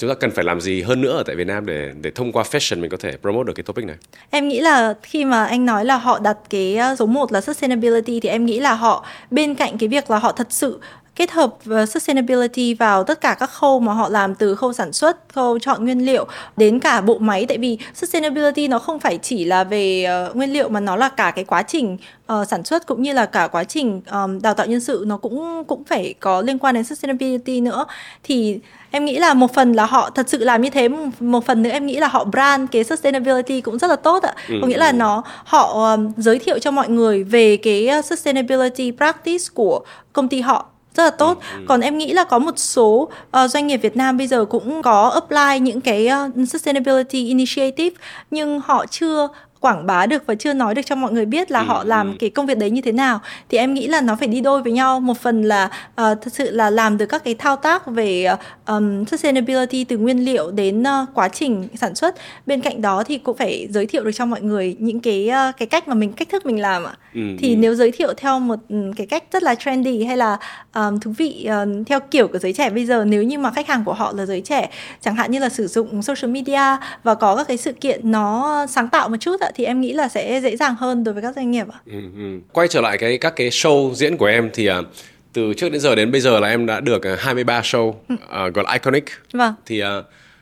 [0.00, 2.32] chúng ta cần phải làm gì hơn nữa ở tại Việt Nam để để thông
[2.32, 3.96] qua fashion mình có thể promote được cái topic này?
[4.30, 7.40] Em nghĩ là khi mà anh nói là họ đặt cái ờ, số 1 là
[7.40, 10.80] sustainability thì em nghĩ là họ, bên cạnh cái việc là họ thật sự
[11.20, 11.54] kết hợp
[11.88, 15.84] sustainability vào tất cả các khâu mà họ làm từ khâu sản xuất, khâu chọn
[15.84, 17.46] nguyên liệu đến cả bộ máy.
[17.48, 21.08] Tại vì sustainability nó không phải chỉ là về uh, nguyên liệu mà nó là
[21.08, 21.96] cả cái quá trình
[22.32, 25.04] uh, sản xuất cũng như là cả quá trình um, đào tạo nhân sự.
[25.06, 27.86] Nó cũng cũng phải có liên quan đến sustainability nữa.
[28.22, 30.88] Thì em nghĩ là một phần là họ thật sự làm như thế
[31.20, 34.34] một phần nữa em nghĩ là họ brand cái sustainability cũng rất là tốt ạ.
[34.48, 34.54] Ừ.
[34.60, 39.44] có nghĩa là nó họ um, giới thiệu cho mọi người về cái sustainability practice
[39.54, 39.80] của
[40.12, 41.38] công ty họ rất là tốt.
[41.52, 41.64] Ừ, ừ.
[41.68, 43.08] Còn em nghĩ là có một số
[43.44, 47.96] uh, doanh nghiệp Việt Nam bây giờ cũng có apply những cái uh, sustainability initiative
[48.30, 49.28] nhưng họ chưa
[49.60, 52.10] quảng bá được và chưa nói được cho mọi người biết là ừ, họ làm
[52.12, 52.16] ừ.
[52.20, 54.62] cái công việc đấy như thế nào thì em nghĩ là nó phải đi đôi
[54.62, 57.86] với nhau một phần là uh, thật sự là làm được các cái thao tác
[57.86, 58.26] về
[58.66, 62.14] um, sustainability từ nguyên liệu đến uh, quá trình sản xuất
[62.46, 65.56] bên cạnh đó thì cũng phải giới thiệu được cho mọi người những cái uh,
[65.56, 67.56] cái cách mà mình cách thức mình làm ạ ừ, thì ừ.
[67.58, 68.58] nếu giới thiệu theo một
[68.96, 70.38] cái cách rất là trendy hay là
[70.74, 73.68] um, thú vị uh, theo kiểu của giới trẻ bây giờ nếu như mà khách
[73.68, 74.70] hàng của họ là giới trẻ
[75.00, 78.66] chẳng hạn như là sử dụng social media và có các cái sự kiện nó
[78.66, 81.22] sáng tạo một chút ạ thì em nghĩ là sẽ dễ dàng hơn đối với
[81.22, 81.78] các doanh nghiệp ạ.
[81.86, 82.38] Ừ, ừ.
[82.52, 84.74] Quay trở lại cái các cái show diễn của em thì uh,
[85.32, 88.14] từ trước đến giờ đến bây giờ là em đã được 23 à, show ừ.
[88.14, 89.04] uh, gọi là iconic.
[89.32, 89.54] Vâng.
[89.66, 89.88] Thì uh,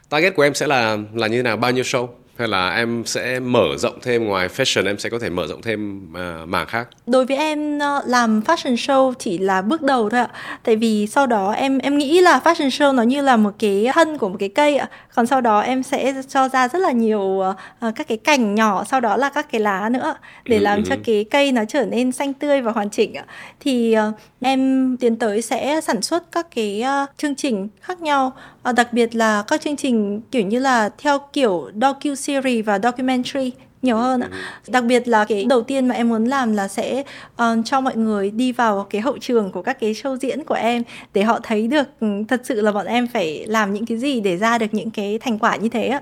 [0.08, 2.08] target của em sẽ là là như thế nào bao nhiêu show?
[2.38, 5.62] hay là em sẽ mở rộng thêm ngoài fashion em sẽ có thể mở rộng
[5.62, 10.10] thêm uh, mảng khác đối với em ờ, làm fashion show chỉ là bước đầu
[10.10, 10.28] thôi ạ
[10.64, 13.86] tại vì sau đó em em nghĩ là fashion show nó như là một cái
[13.94, 16.92] thân của một cái cây ạ còn sau đó em sẽ cho ra rất là
[16.92, 20.62] nhiều uh, các cái cành nhỏ sau đó là các cái lá nữa để ừ,
[20.62, 20.84] làm ừ.
[20.88, 23.14] cho cái cây nó trở nên xanh tươi và hoàn chỉnh
[23.60, 28.32] thì uh, em tiến tới sẽ sản xuất các cái uh, chương trình khác nhau.
[28.68, 32.78] Uh, đặc biệt là các chương trình kiểu như là theo kiểu docu series và
[32.78, 34.28] documentary nhiều hơn ạ.
[34.30, 34.36] Ừ.
[34.68, 37.02] Đặc biệt là cái đầu tiên mà em muốn làm là sẽ
[37.42, 40.54] uh, cho mọi người đi vào cái hậu trường của các cái show diễn của
[40.54, 40.82] em
[41.14, 44.20] để họ thấy được um, thật sự là bọn em phải làm những cái gì
[44.20, 46.00] để ra được những cái thành quả như thế ạ.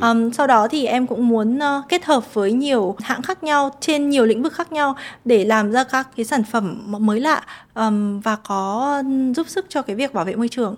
[0.00, 3.70] Um, sau đó thì em cũng muốn uh, kết hợp với nhiều hãng khác nhau
[3.80, 7.42] trên nhiều lĩnh vực khác nhau để làm ra các cái sản phẩm mới lạ
[7.74, 9.02] um, và có
[9.36, 10.76] giúp sức cho cái việc bảo vệ môi trường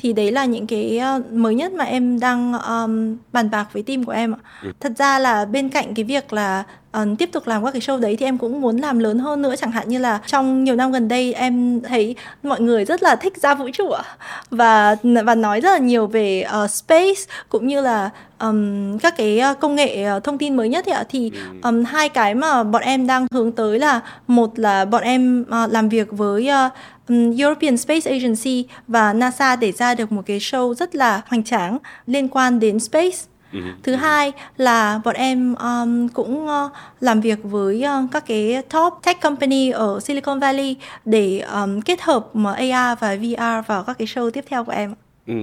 [0.00, 3.82] thì đấy là những cái ờ, mới nhất mà em đang um, bàn bạc với
[3.82, 4.38] team của em ạ.
[4.62, 4.72] Ừ.
[4.80, 6.64] Thật ra là bên cạnh cái việc là
[6.98, 9.42] uh, tiếp tục làm các cái show đấy thì em cũng muốn làm lớn hơn
[9.42, 9.56] nữa.
[9.56, 13.16] Chẳng hạn như là trong nhiều năm gần đây em thấy mọi người rất là
[13.16, 13.92] thích ra vũ trụ
[14.50, 19.40] và và nói rất là nhiều về uh, space cũng như là um, các cái
[19.60, 23.26] công nghệ thông tin mới nhất thì thì um, hai cái mà bọn em đang
[23.32, 26.72] hướng tới là một là bọn em uh, làm việc với uh,
[27.38, 31.78] European Space Agency và NASA để ra được một cái show rất là hoành tráng
[32.06, 33.29] liên quan đến space.
[33.52, 33.72] Uh-huh.
[33.82, 38.92] Thứ hai là bọn em um, cũng uh, làm việc với uh, các cái top
[39.04, 44.06] tech company ở Silicon Valley để um, kết hợp AR và VR vào các cái
[44.06, 44.94] show tiếp theo của em.
[45.26, 45.34] Ừ.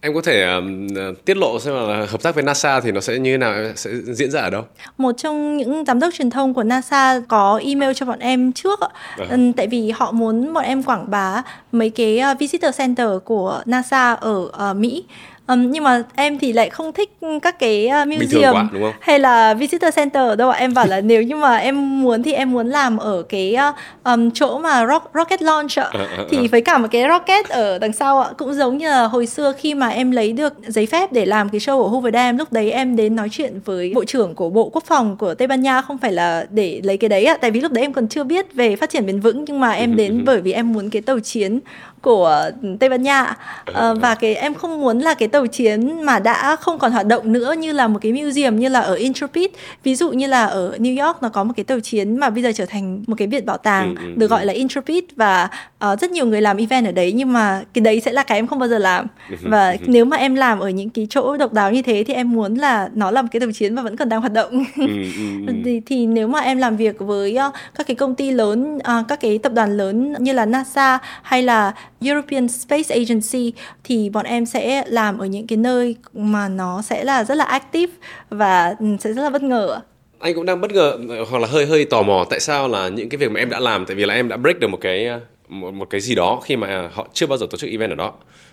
[0.00, 3.18] Em có thể uh, tiết lộ xem là hợp tác với NASA thì nó sẽ
[3.18, 4.64] như thế nào, sẽ diễn ra ở đâu?
[4.98, 8.80] Một trong những giám đốc truyền thông của NASA có email cho bọn em trước.
[9.16, 9.52] Uh-huh.
[9.56, 14.50] Tại vì họ muốn bọn em quảng bá mấy cái visitor center của NASA ở
[14.70, 15.04] uh, Mỹ
[15.48, 17.10] um, nhưng mà em thì lại không thích
[17.42, 18.92] các cái uh, museum quá, đúng không?
[19.00, 20.58] hay là visitor center đâu ạ?
[20.58, 23.56] Em bảo là nếu như mà em muốn thì em muốn làm ở cái
[24.04, 25.88] um, chỗ mà rock, rocket launch ạ.
[25.92, 28.88] À, à, thì với cả một cái rocket ở đằng sau ạ cũng giống như
[28.88, 31.88] là hồi xưa khi mà em lấy được giấy phép để làm cái show ở
[31.88, 35.16] Hoover Dam lúc đấy em đến nói chuyện với bộ trưởng của bộ quốc phòng
[35.16, 37.36] của Tây Ban Nha không phải là để lấy cái đấy ạ.
[37.40, 39.70] Tại vì lúc đấy em còn chưa biết về phát triển bền vững nhưng mà
[39.70, 41.60] em đến bởi vì em muốn cái tàu chiến
[42.00, 46.18] của Tây Ban Nha à, và cái em không muốn là cái tàu chiến mà
[46.18, 49.50] đã không còn hoạt động nữa như là một cái museum như là ở Intrepid.
[49.84, 52.42] Ví dụ như là ở New York nó có một cái tàu chiến mà bây
[52.42, 55.48] giờ trở thành một cái viện bảo tàng ừ, ừ, được gọi là Intrepid và
[55.84, 58.38] uh, rất nhiều người làm event ở đấy nhưng mà cái đấy sẽ là cái
[58.38, 59.06] em không bao giờ làm.
[59.42, 62.32] Và nếu mà em làm ở những cái chỗ độc đáo như thế thì em
[62.32, 64.64] muốn là nó là một cái tàu chiến mà vẫn còn đang hoạt động.
[65.64, 69.08] Thì, thì nếu mà em làm việc với uh, các cái công ty lớn uh,
[69.08, 73.52] các cái tập đoàn lớn như là NASA hay là European Space Agency
[73.84, 77.44] thì bọn em sẽ làm ở những cái nơi mà nó sẽ là rất là
[77.44, 77.92] active
[78.30, 79.80] và sẽ rất là bất ngờ
[80.18, 80.98] anh cũng đang bất ngờ
[81.30, 83.60] hoặc là hơi hơi tò mò tại sao là những cái việc mà em đã
[83.60, 85.08] làm tại vì là em đã break được một cái
[85.48, 87.94] một, một cái gì đó khi mà họ chưa bao giờ tổ chức event ở
[87.94, 88.12] đó.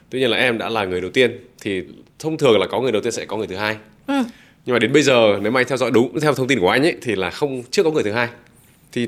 [0.10, 1.84] Tuy nhiên là em đã là người đầu tiên thì
[2.20, 3.78] thông thường là có người đầu tiên sẽ có người thứ hai.
[4.08, 4.24] Ừ.
[4.66, 6.70] nhưng mà đến bây giờ nếu mà anh theo dõi đúng theo thông tin của
[6.70, 8.28] anh ấy thì là không chưa có người thứ hai.
[8.92, 9.08] Thì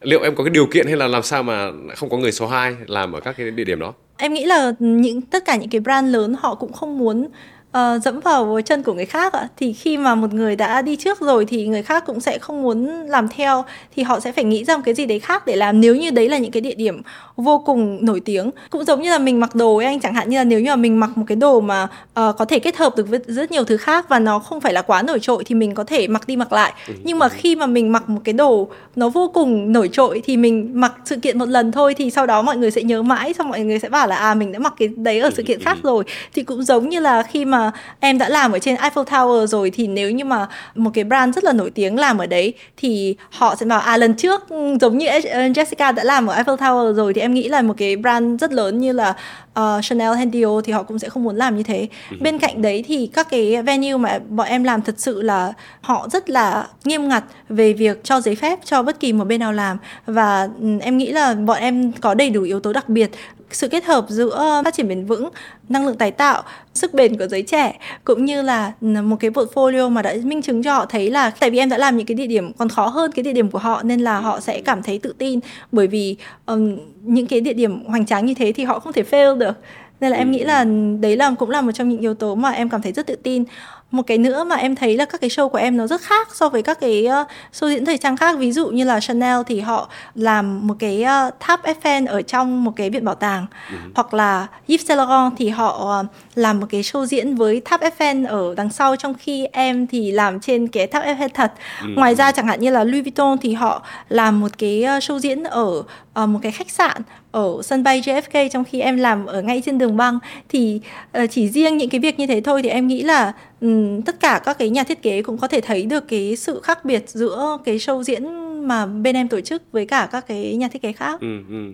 [0.00, 2.46] liệu em có cái điều kiện hay là làm sao mà không có người số
[2.46, 5.70] 2 làm ở các cái địa điểm đó em nghĩ là những tất cả những
[5.70, 7.28] cái brand lớn họ cũng không muốn
[7.78, 9.48] uh, dẫm vào chân của người khác ạ.
[9.56, 12.62] Thì khi mà một người đã đi trước rồi thì người khác cũng sẽ không
[12.62, 13.64] muốn làm theo
[13.96, 15.80] thì họ sẽ phải nghĩ ra một cái gì đấy khác để làm.
[15.80, 17.02] Nếu như đấy là những cái địa điểm
[17.36, 20.30] vô cùng nổi tiếng cũng giống như là mình mặc đồ ấy anh chẳng hạn
[20.30, 22.76] như là nếu như là mình mặc một cái đồ mà uh, có thể kết
[22.76, 25.44] hợp được với rất nhiều thứ khác và nó không phải là quá nổi trội
[25.44, 26.72] thì mình có thể mặc đi mặc lại.
[26.88, 27.32] Ừ, nhưng mà ừ.
[27.36, 30.92] khi mà mình mặc một cái đồ nó vô cùng nổi trội thì mình mặc
[31.04, 33.60] sự kiện một lần thôi thì sau đó mọi người sẽ nhớ mãi xong mọi
[33.60, 36.04] người sẽ bảo là à mình đã mặc cái đấy ở sự kiện khác rồi.
[36.34, 39.46] Thì cũng giống như là khi mà mà em đã làm ở trên Eiffel Tower
[39.46, 42.54] rồi thì nếu như mà một cái brand rất là nổi tiếng làm ở đấy
[42.76, 46.56] thì họ sẽ bảo à lần trước ừ, giống như Jessica đã làm ở Eiffel
[46.56, 49.14] Tower rồi thì em nghĩ là một cái brand rất lớn như là
[49.60, 51.88] uh, Chanel hay Dior thì họ cũng sẽ không muốn làm như thế.
[52.10, 52.16] Ừ.
[52.20, 56.08] Bên cạnh đấy thì các cái venue mà bọn em làm thật sự là họ
[56.12, 59.52] rất là nghiêm ngặt về việc cho giấy phép cho bất kỳ một bên nào
[59.52, 63.10] làm và ừ, em nghĩ là bọn em có đầy đủ yếu tố đặc biệt
[63.54, 65.28] sự kết hợp giữa phát triển bền vững
[65.68, 66.42] năng lượng tái tạo
[66.74, 70.62] sức bền của giới trẻ cũng như là một cái portfolio mà đã minh chứng
[70.62, 72.86] cho họ thấy là tại vì em đã làm những cái địa điểm còn khó
[72.86, 75.40] hơn cái địa điểm của họ nên là họ sẽ cảm thấy tự tin.
[75.72, 79.02] Bởi vì um, những cái địa điểm hoành tráng như thế thì họ không thể
[79.10, 79.52] fail được.
[80.00, 80.64] Nên là em nghĩ là
[81.00, 83.16] đấy là cũng là một trong những yếu tố mà em cảm thấy rất tự
[83.22, 83.44] tin
[83.94, 86.28] một cái nữa mà em thấy là các cái show của em nó rất khác
[86.34, 89.36] so với các cái uh, show diễn thời trang khác ví dụ như là Chanel
[89.46, 93.46] thì họ làm một cái uh, tháp Eiffel ở trong một cái viện bảo tàng
[93.70, 93.76] ừ.
[93.94, 97.80] hoặc là Yves Saint Laurent thì họ uh, làm một cái show diễn với tháp
[97.80, 101.52] Eiffel ở đằng sau trong khi em thì làm trên cái tháp Eiffel thật
[101.82, 101.88] ừ.
[101.96, 105.42] ngoài ra chẳng hạn như là Louis Vuitton thì họ làm một cái show diễn
[105.42, 105.82] ở
[106.22, 107.02] uh, một cái khách sạn
[107.34, 110.18] ở sân bay JFK trong khi em làm ở ngay trên đường băng
[110.48, 110.80] thì
[111.18, 114.20] uh, chỉ riêng những cái việc như thế thôi thì em nghĩ là um, tất
[114.20, 117.04] cả các cái nhà thiết kế cũng có thể thấy được cái sự khác biệt
[117.06, 118.24] giữa cái show diễn
[118.68, 121.20] mà bên em tổ chức với cả các cái nhà thiết kế khác.
[121.20, 121.72] Ừ, ừ.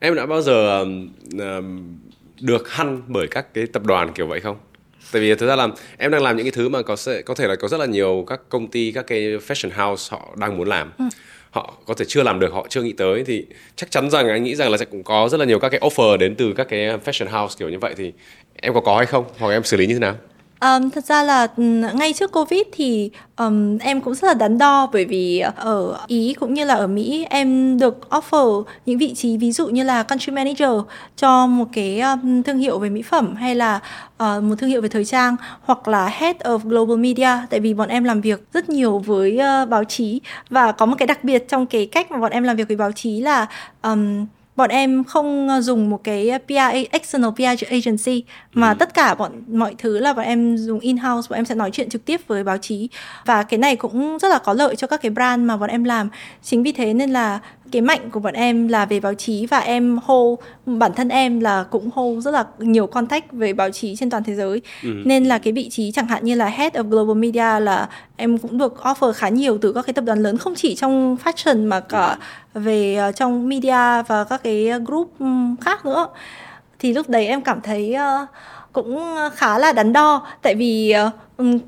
[0.00, 0.86] Em đã bao giờ
[1.36, 1.64] uh,
[2.40, 4.56] được hăn bởi các cái tập đoàn kiểu vậy không?
[5.12, 7.34] Tại vì thực ra là em đang làm những cái thứ mà có sẽ có
[7.34, 10.56] thể là có rất là nhiều các công ty các cái fashion house họ đang
[10.56, 10.92] muốn làm.
[10.98, 11.04] Ừ
[11.52, 14.44] họ có thể chưa làm được, họ chưa nghĩ tới, thì chắc chắn rằng anh
[14.44, 16.68] nghĩ rằng là sẽ cũng có rất là nhiều các cái offer đến từ các
[16.68, 17.94] cái fashion house kiểu như vậy.
[17.96, 18.12] Thì
[18.56, 19.24] em có có hay không?
[19.38, 20.16] Hoặc em xử lý như thế nào?
[20.62, 21.62] Um, thật ra là ừ,
[21.94, 26.34] ngay trước Covid thì um, em cũng rất là đắn đo bởi vì ở Ý
[26.40, 30.02] cũng như là ở Mỹ em được offer những vị trí ví dụ như là
[30.02, 30.70] country manager
[31.16, 33.80] cho một cái um, thương hiệu về mỹ phẩm hay là
[34.22, 37.46] uh, một thương hiệu về thời trang hoặc là head of global media.
[37.50, 40.20] Tại vì bọn em làm việc rất nhiều với uh, báo chí
[40.50, 42.76] và có một cái đặc biệt trong cái cách mà bọn em làm việc với
[42.76, 43.46] báo chí là
[43.82, 48.76] um, bọn em không ờ, dùng một cái PR external PR agency mà ừ.
[48.78, 51.70] tất cả bọn mọi thứ là bọn em dùng in house bọn em sẽ nói
[51.70, 52.88] chuyện trực tiếp với báo chí
[53.26, 55.84] và cái này cũng rất là có lợi cho các cái brand mà bọn em
[55.84, 56.08] làm
[56.42, 57.38] chính vì thế nên là
[57.72, 61.40] cái mạnh của bọn em là về báo chí và em hold bản thân em
[61.40, 64.62] là cũng hold rất là nhiều contact về báo chí trên toàn thế giới.
[64.82, 64.88] Ừ.
[65.04, 68.38] nên là cái vị trí chẳng hạn như là head of global media là em
[68.38, 71.66] cũng được offer khá nhiều từ các cái tập đoàn lớn không chỉ trong fashion
[71.66, 72.16] mà cả
[72.54, 75.12] về uh, trong media và các cái group
[75.60, 76.08] khác nữa.
[76.78, 78.28] Thì lúc đấy em cảm thấy uh,
[78.72, 79.04] cũng
[79.34, 80.26] khá là đắn đo.
[80.42, 81.12] Tại vì uh,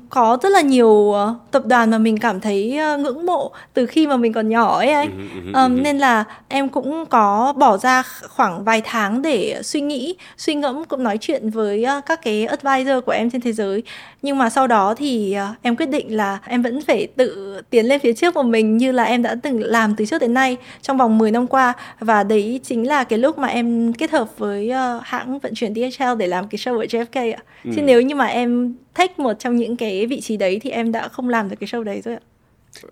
[0.09, 3.85] có rất là nhiều uh, tập đoàn mà mình cảm thấy uh, ngưỡng mộ từ
[3.85, 8.03] khi mà mình còn nhỏ ấy anh um, nên là em cũng có bỏ ra
[8.29, 12.45] khoảng vài tháng để suy nghĩ suy ngẫm cũng nói chuyện với uh, các cái
[12.45, 13.83] advisor của em trên thế giới
[14.21, 17.85] nhưng mà sau đó thì uh, em quyết định là em vẫn phải tự tiến
[17.85, 20.57] lên phía trước của mình như là em đã từng làm từ trước đến nay
[20.81, 24.37] trong vòng 10 năm qua và đấy chính là cái lúc mà em kết hợp
[24.37, 27.39] với uh, hãng vận chuyển DHL để làm cái show ở JFK ạ.
[27.63, 27.71] Ừ.
[27.75, 30.91] Chứ nếu như mà em take một trong những cái vị trí đấy thì em
[30.91, 32.21] đã không làm được cái show đấy rồi ạ.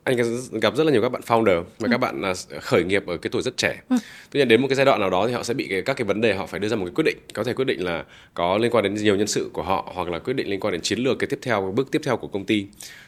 [0.03, 0.17] Anh
[0.51, 1.87] gặp rất là nhiều các bạn founder và ừ.
[1.91, 3.81] các bạn à, khởi nghiệp ở cái tuổi rất trẻ.
[3.89, 3.95] Ừ.
[4.31, 6.05] tuy nhiên đến một cái giai đoạn nào đó thì họ sẽ bị các cái
[6.05, 7.17] vấn đề họ phải đưa ra một cái quyết định.
[7.33, 10.09] Có thể quyết định là có liên quan đến nhiều nhân sự của họ hoặc
[10.09, 12.17] là quyết định liên quan đến chiến lược cái tiếp theo cái bước tiếp theo
[12.17, 12.65] của công ty.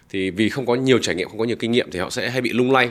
[0.10, 2.29] Thì vì không có nhiều trải nghiệm không có nhiều kinh nghiệm thì họ sẽ
[2.29, 2.89] hay bị lung lay.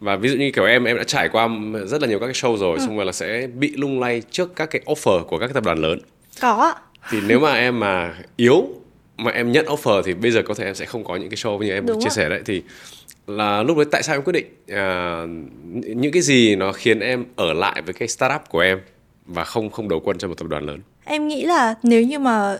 [0.00, 1.48] Và ví dụ như kiểu em em đã trải qua
[1.86, 2.84] rất là nhiều các cái show rồi ừ.
[2.86, 5.64] xong rồi là sẽ bị lung lay trước các cái offer của các cái tập
[5.64, 6.00] đoàn lớn.
[6.40, 6.74] Có
[7.10, 8.68] thì nếu mà em mà yếu
[9.16, 11.36] mà em nhận offer thì bây giờ có thể em sẽ không có những cái
[11.36, 12.40] show như em Đúng chia sẻ đấy.
[12.44, 12.62] Thì
[13.26, 15.22] là lúc đấy tại sao em quyết định à,
[15.72, 18.80] những cái gì nó khiến em ở lại với cái startup của em
[19.26, 20.80] và không không đầu quân cho một tập đoàn lớn?
[21.04, 22.58] Em nghĩ là nếu như mà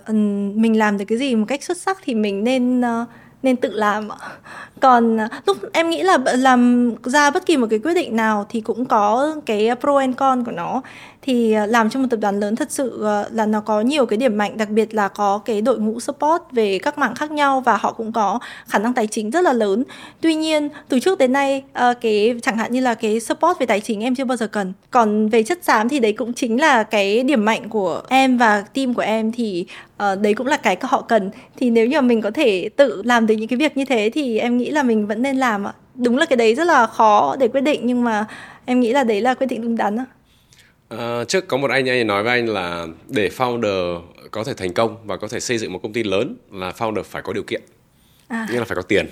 [0.54, 3.08] mình làm được cái gì một cách xuất sắc thì mình nên uh,
[3.42, 4.08] nên tự làm
[4.80, 8.46] còn uh, lúc em nghĩ là làm ra bất kỳ một cái quyết định nào
[8.48, 10.82] thì cũng có cái pro and con của nó
[11.22, 14.06] thì ờ, làm cho một tập đoàn lớn thật sự ờ, là nó có nhiều
[14.06, 17.30] cái điểm mạnh, đặc biệt là có cái đội ngũ support về các mảng khác
[17.30, 19.84] nhau và họ cũng có khả năng tài chính rất là lớn.
[20.20, 23.66] Tuy nhiên, từ trước đến nay ờ, cái, chẳng hạn như là cái support về
[23.66, 24.72] tài chính em chưa bao giờ cần.
[24.90, 28.64] Còn về chất xám thì đấy cũng chính là cái điểm mạnh của em và
[28.74, 29.66] team của em thì
[29.98, 31.30] đấy cũng là cái họ cần.
[31.56, 34.10] Thì nếu như mà mình có thể tự làm được những cái việc như thế
[34.14, 35.72] thì em nghĩ là mình vẫn nên làm ạ.
[35.94, 38.24] Đúng là cái đấy rất là khó để quyết định nhưng mà
[38.64, 40.04] em nghĩ là đấy là quyết định đúng đắn ạ.
[40.92, 44.72] Uh, trước có một anh anh nói với anh là để founder có thể thành
[44.72, 47.42] công và có thể xây dựng một công ty lớn là founder phải có điều
[47.42, 47.62] kiện.
[48.28, 48.46] À.
[48.50, 49.06] nghĩa là phải có tiền.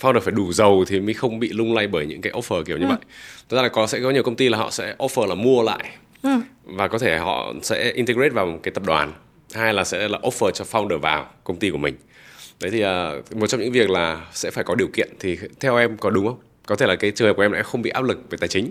[0.00, 2.78] Founder phải đủ giàu thì mới không bị lung lay bởi những cái offer kiểu
[2.78, 2.88] như ừ.
[2.88, 2.98] vậy.
[3.48, 5.62] Thật ra là có sẽ có nhiều công ty là họ sẽ offer là mua
[5.62, 5.84] lại
[6.22, 6.30] ừ.
[6.64, 9.12] và có thể họ sẽ integrate vào một cái tập đoàn.
[9.54, 11.94] Hai là sẽ là offer cho founder vào công ty của mình.
[12.60, 15.76] Đấy thì uh, một trong những việc là sẽ phải có điều kiện thì theo
[15.76, 16.38] em có đúng không?
[16.66, 18.48] Có thể là cái trường hợp của em lại không bị áp lực về tài
[18.48, 18.70] chính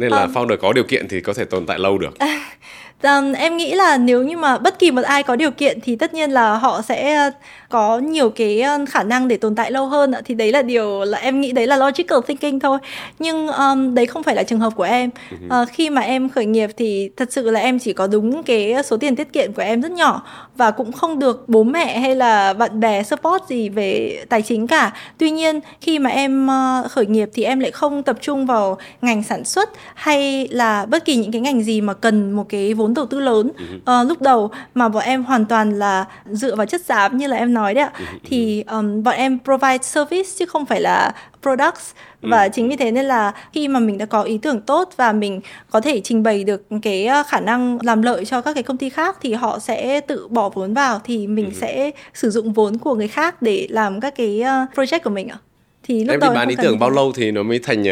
[0.00, 2.14] nên là um, founder có điều kiện thì có thể tồn tại lâu được
[3.02, 5.96] Um, em nghĩ là nếu như mà bất kỳ một ai có điều kiện thì
[5.96, 7.30] tất nhiên là họ sẽ
[7.68, 11.18] có nhiều cái khả năng để tồn tại lâu hơn thì đấy là điều là
[11.18, 12.78] em nghĩ đấy là logical thinking thôi.
[13.18, 15.10] Nhưng um, đấy không phải là trường hợp của em.
[15.46, 18.74] Uh, khi mà em khởi nghiệp thì thật sự là em chỉ có đúng cái
[18.84, 20.22] số tiền tiết kiệm của em rất nhỏ
[20.56, 24.66] và cũng không được bố mẹ hay là bạn bè support gì về tài chính
[24.66, 24.92] cả.
[25.18, 28.78] Tuy nhiên khi mà em uh, khởi nghiệp thì em lại không tập trung vào
[29.02, 32.74] ngành sản xuất hay là bất kỳ những cái ngành gì mà cần một cái
[32.74, 36.66] vốn đầu tư lớn uh, lúc đầu mà bọn em hoàn toàn là dựa vào
[36.66, 37.92] chất xám như là em nói đấy ạ.
[38.24, 41.92] Thì um, bọn em provide service chứ không phải là products.
[42.22, 45.12] Và chính vì thế nên là khi mà mình đã có ý tưởng tốt và
[45.12, 48.76] mình có thể trình bày được cái khả năng làm lợi cho các cái công
[48.76, 52.78] ty khác thì họ sẽ tự bỏ vốn vào thì mình sẽ sử dụng vốn
[52.78, 54.42] của người khác để làm các cái
[54.74, 55.38] project của mình ạ.
[55.82, 57.84] Thì lúc em đầu bán ý tưởng bao lâu thì nó mới thành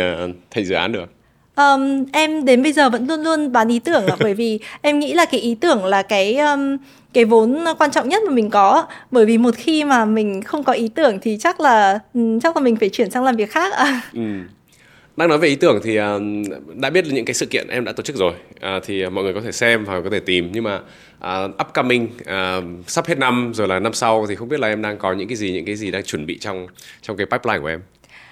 [0.50, 1.06] thành dự án được
[1.58, 5.12] Um, em đến bây giờ vẫn luôn luôn bán ý tưởng bởi vì em nghĩ
[5.12, 6.76] là cái ý tưởng là cái um,
[7.12, 10.64] cái vốn quan trọng nhất mà mình có bởi vì một khi mà mình không
[10.64, 11.98] có ý tưởng thì chắc là
[12.42, 14.00] chắc là mình phải chuyển sang làm việc khác à.
[14.14, 14.20] Ừ.
[15.16, 15.96] Đang nói về ý tưởng thì
[16.74, 19.34] đã biết những cái sự kiện em đã tổ chức rồi uh, thì mọi người
[19.34, 20.80] có thể xem và có thể tìm nhưng mà
[21.18, 24.82] uh, upcoming uh, sắp hết năm rồi là năm sau thì không biết là em
[24.82, 26.66] đang có những cái gì những cái gì đang chuẩn bị trong
[27.02, 27.80] trong cái pipeline của em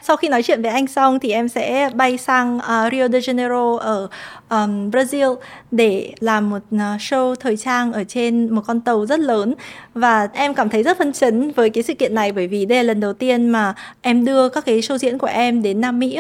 [0.07, 3.19] sau khi nói chuyện với anh xong thì em sẽ bay sang uh, Rio de
[3.19, 4.09] Janeiro ở
[4.51, 5.37] um, Brazil
[5.71, 9.55] để làm một ờ, show thời trang ở trên một con tàu rất lớn.
[9.95, 12.79] Và em cảm thấy rất phấn chấn với cái sự kiện này bởi vì đây
[12.79, 15.99] là lần đầu tiên mà em đưa các cái show diễn của em đến Nam
[15.99, 16.19] Mỹ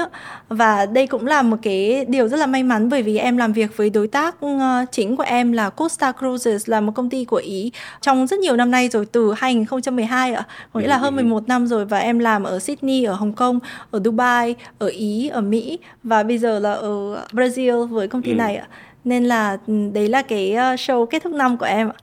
[0.48, 3.52] và đây cũng là một cái điều rất là may mắn bởi vì em làm
[3.52, 7.24] việc với đối tác ờ, chính của em là Costa Cruises là một công ty
[7.24, 11.16] của Ý trong rất nhiều năm nay rồi từ 2012 ạ, có nghĩa là hơn
[11.16, 13.58] 11 năm rồi và em làm ở Sydney ở Hồng Kông
[13.90, 15.78] ở Dubai ở Ý ở Mỹ.
[16.02, 18.34] Và bây giờ là ở Brazil với công ty ừ.
[18.34, 18.66] này ạ
[19.04, 21.98] nên là ừ, đấy là cái ờ, show kết thúc năm của em ạ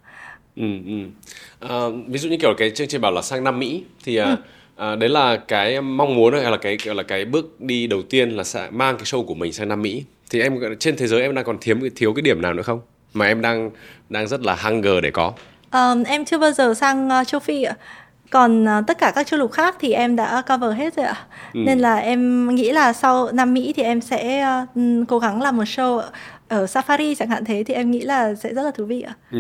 [0.56, 0.94] ừ, ừ.
[1.60, 4.26] À, ví dụ như kiểu cái chương trình bảo là sang Nam Mỹ thì à,
[4.26, 4.36] ừ.
[4.76, 8.02] à, đấy là cái mong muốn hay là cái gọi là cái bước đi đầu
[8.02, 11.08] tiên là sẽ mang cái show của mình sang Nam Mỹ thì em trên thế
[11.08, 12.82] giới em đang còn thiếu thiếu cái điểm nào nữa không
[13.14, 13.70] mà em đang
[14.10, 15.34] đang rất là hunger để có
[15.72, 17.76] um, em chưa bao giờ sang uh, châu Phi ạ
[18.34, 21.26] còn uh, tất cả các châu lục khác thì em đã cover hết rồi ạ.
[21.54, 21.60] Ừ.
[21.66, 25.58] nên là em nghĩ là sau Nam Mỹ thì em sẽ uh, cố gắng làm
[25.58, 26.02] một show
[26.48, 29.14] ở Safari chẳng hạn thế thì em nghĩ là sẽ rất là thú vị ạ.
[29.32, 29.40] Ừ.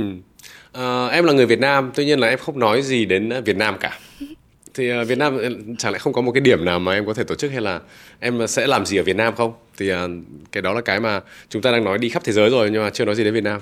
[0.77, 3.57] uh, em là người Việt Nam tuy nhiên là em không nói gì đến Việt
[3.57, 3.99] Nam cả.
[4.73, 5.39] Thì uh, Việt Nam
[5.77, 7.61] chẳng lẽ không có một cái điểm nào mà em có thể tổ chức hay
[7.61, 7.79] là
[8.19, 9.53] em sẽ làm gì ở Việt Nam không?
[9.77, 9.97] Thì uh,
[10.51, 12.83] cái đó là cái mà chúng ta đang nói đi khắp thế giới rồi nhưng
[12.83, 13.61] mà chưa nói gì đến Việt Nam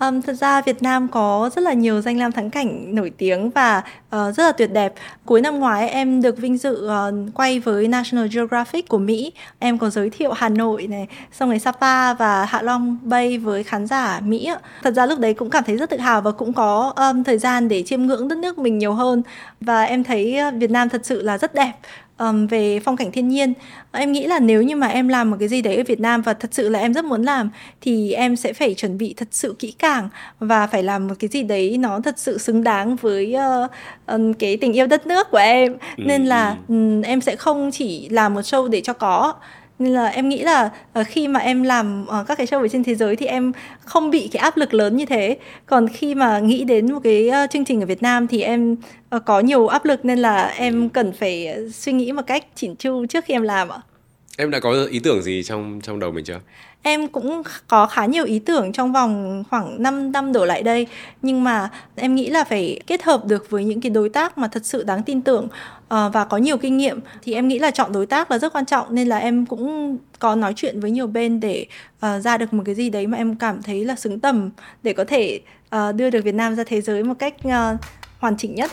[0.00, 3.50] Um, thật ra Việt Nam có rất là nhiều danh lam thắng cảnh nổi tiếng
[3.50, 4.94] và uh, rất là tuyệt đẹp.
[5.24, 9.32] Cuối năm ngoái em được vinh dự uh, quay với National Geographic của Mỹ.
[9.58, 13.64] Em có giới thiệu Hà Nội này, xong rồi Sapa và Hạ Long Bay với
[13.64, 14.50] khán giả Mỹ.
[14.82, 17.38] Thật ra lúc đấy cũng cảm thấy rất tự hào và cũng có um, thời
[17.38, 19.22] gian để chiêm ngưỡng đất nước mình nhiều hơn.
[19.60, 21.72] Và em thấy ờ, Việt Nam thật sự là rất đẹp
[22.18, 23.52] um, về phong cảnh thiên nhiên.
[23.92, 26.22] Em nghĩ là nếu như mà em làm một cái gì đấy ở Việt Nam
[26.22, 27.50] và thật sự là em rất muốn làm
[27.80, 30.08] thì em sẽ phải chuẩn bị thật sự kỹ càng
[30.40, 33.70] và phải làm một cái gì đấy nó thật sự xứng đáng với uh,
[34.06, 35.72] um, cái tình yêu đất nước của em.
[35.96, 39.34] Ừ, nên là um, em sẽ không chỉ làm một show để cho có
[39.78, 42.68] nên là em nghĩ là uh, khi mà em làm uh, các cái show ở
[42.68, 43.52] trên thế giới thì em
[43.84, 45.36] không bị cái áp lực lớn như thế.
[45.66, 48.76] Còn khi mà nghĩ đến một cái uh, chương trình ở Việt Nam thì em
[49.16, 52.76] uh, có nhiều áp lực nên là em cần phải suy nghĩ một cách chỉn
[52.76, 53.78] chu trước khi em làm ạ.
[54.38, 56.40] Em đã có ý tưởng gì trong trong đầu mình chưa
[56.82, 60.86] em cũng có khá nhiều ý tưởng trong vòng khoảng 5 năm đổ lại đây
[61.22, 64.48] nhưng mà em nghĩ là phải kết hợp được với những cái đối tác mà
[64.48, 65.48] thật sự đáng tin tưởng
[65.88, 67.00] ờ, và có nhiều kinh nghiệm.
[67.22, 69.96] Thì em nghĩ là chọn đối tác là rất quan trọng nên là em cũng
[70.18, 71.66] có nói chuyện với nhiều bên để
[72.06, 74.50] uh, ra được một cái gì đấy mà em cảm thấy là xứng tầm
[74.82, 75.40] để có thể
[75.76, 77.80] uh, đưa được Việt Nam ra thế giới một cách uh,
[78.18, 78.70] hoàn chỉnh nhất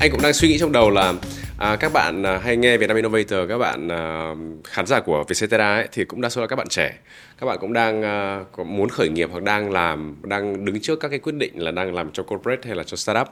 [0.00, 1.14] anh cũng đang suy nghĩ trong đầu là
[1.58, 5.24] À, các bạn à, hay nghe Việt Nam Innovator, các bạn à, khán giả của
[5.28, 6.98] Vietcetera ấy thì cũng đa số là các bạn trẻ.
[7.40, 11.00] Các bạn cũng đang à, có muốn khởi nghiệp hoặc đang làm đang đứng trước
[11.00, 13.28] các cái quyết định là đang làm cho corporate hay là cho startup.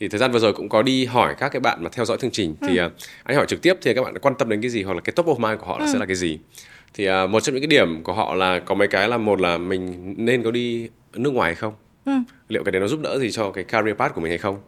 [0.00, 2.18] Thì thời gian vừa rồi cũng có đi hỏi các cái bạn mà theo dõi
[2.20, 2.66] chương trình ừ.
[2.68, 2.90] thì à,
[3.24, 5.12] anh hỏi trực tiếp thì các bạn quan tâm đến cái gì hoặc là cái
[5.16, 5.90] top of mind của họ là ừ.
[5.92, 6.38] sẽ là cái gì.
[6.94, 9.40] Thì à, một trong những cái điểm của họ là có mấy cái là một
[9.40, 11.74] là mình nên có đi nước ngoài hay không?
[12.04, 12.12] Ừ.
[12.48, 14.60] Liệu cái đấy nó giúp đỡ gì cho cái career path của mình hay không?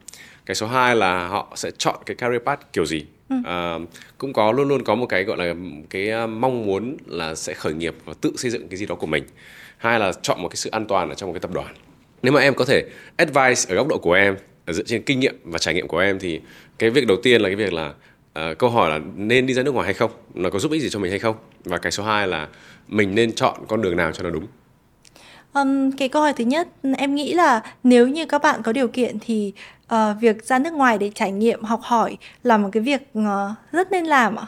[0.46, 3.06] Cái số 2 là họ sẽ chọn cái career path kiểu gì.
[3.28, 3.36] Ừ.
[3.44, 3.78] à,
[4.18, 5.54] cũng có luôn luôn có một cái gọi là
[5.90, 8.94] cái à, mong muốn là sẽ khởi nghiệp và tự xây dựng cái gì đó
[8.94, 9.24] của mình.
[9.76, 11.74] Hai là chọn một cái sự an toàn ở trong một cái tập đoàn.
[12.22, 12.84] Nếu mà em có thể
[13.16, 15.98] advice ở góc độ của em ở dựa trên kinh nghiệm và trải nghiệm của
[15.98, 16.40] em thì
[16.78, 17.94] cái việc đầu tiên là cái việc là
[18.50, 20.10] uh, câu hỏi là nên đi ra nước ngoài hay không?
[20.34, 21.36] Nó có giúp ích gì cho mình hay không?
[21.64, 22.48] Và cái số 2 là
[22.88, 24.46] mình nên chọn con đường nào cho nó đúng?
[25.54, 28.88] Um, cái câu hỏi thứ nhất em nghĩ là nếu như các bạn có điều
[28.88, 29.52] kiện thì
[29.94, 33.24] uh, việc ra nước ngoài để trải nghiệm học hỏi là một cái việc uh,
[33.72, 34.46] rất nên làm ạ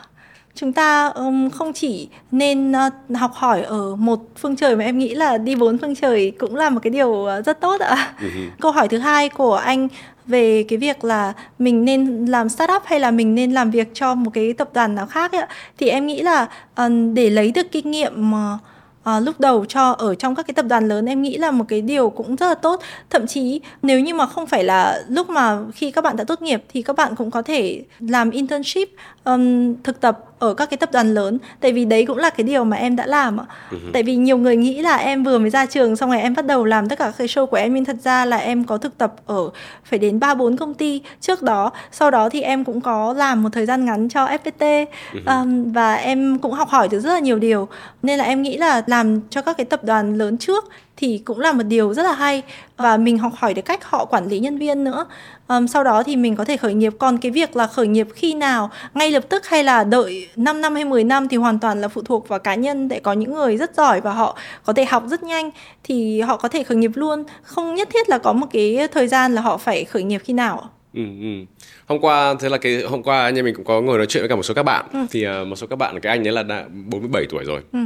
[0.57, 4.99] chúng ta um, không chỉ nên uh, học hỏi ở một phương trời mà em
[4.99, 8.14] nghĩ là đi bốn phương trời cũng là một cái điều uh, rất tốt ạ.
[8.20, 8.49] Uh-huh.
[8.61, 9.89] Câu hỏi thứ hai của anh
[10.26, 14.14] về cái việc là mình nên làm startup hay là mình nên làm việc cho
[14.14, 15.47] một cái tập đoàn nào khác ấy,
[15.78, 16.49] thì em nghĩ là
[16.82, 18.61] uh, để lấy được kinh nghiệm uh,
[19.07, 21.64] à, lúc đầu cho ở trong các cái tập đoàn lớn em nghĩ là một
[21.68, 22.80] cái điều cũng rất là tốt.
[23.11, 26.42] Thậm chí nếu như mà không phải là lúc mà khi các bạn đã tốt
[26.42, 28.88] nghiệp thì các bạn cũng có thể làm internship
[29.24, 31.39] um, thực tập ở các cái tập đoàn lớn.
[31.61, 33.47] Tại vì đấy cũng là cái điều mà em đã làm ạ.
[33.70, 33.91] Uh-huh.
[33.93, 36.47] tại vì nhiều người nghĩ là em vừa mới ra trường xong rồi em bắt
[36.47, 38.99] đầu làm tất cả cái show của em nhưng thật ra là em có thực
[38.99, 39.51] tập ở
[39.84, 41.70] phải đến ba bốn công ty trước đó.
[41.93, 45.41] Sau đó thì em cũng có làm một thời gian ngắn cho FPT uh-huh.
[45.43, 47.68] um, và em cũng học hỏi được rất là nhiều điều.
[48.03, 50.64] Nên là em nghĩ là làm cho các cái tập đoàn lớn trước
[50.97, 52.42] thì cũng là một điều rất là hay
[52.76, 55.07] và mình học hỏi được cách họ quản lý nhân viên nữa.
[55.49, 56.92] Um, sau đó thì mình có thể khởi nghiệp.
[56.99, 60.61] Còn cái việc là khởi nghiệp khi nào ngay lập tức hay là đợi 5
[60.61, 62.88] năm hay 10 năm thì hoàn toàn là phụ thuộc vào cá nhân.
[62.88, 65.51] Để có những người rất giỏi và họ có thể học rất nhanh
[65.84, 67.24] thì họ có thể khởi nghiệp luôn.
[67.42, 70.32] Không nhất thiết là có một cái thời gian là họ phải khởi nghiệp khi
[70.32, 71.44] nào Ừ, ừ.
[71.86, 74.22] Hôm qua thế là cái hôm qua anh em mình cũng có ngồi nói chuyện
[74.22, 74.99] với cả một số các bạn ừ.
[75.11, 77.61] thì uh, một số các bạn cái anh ấy là đã 47 tuổi rồi.
[77.72, 77.78] Ừ.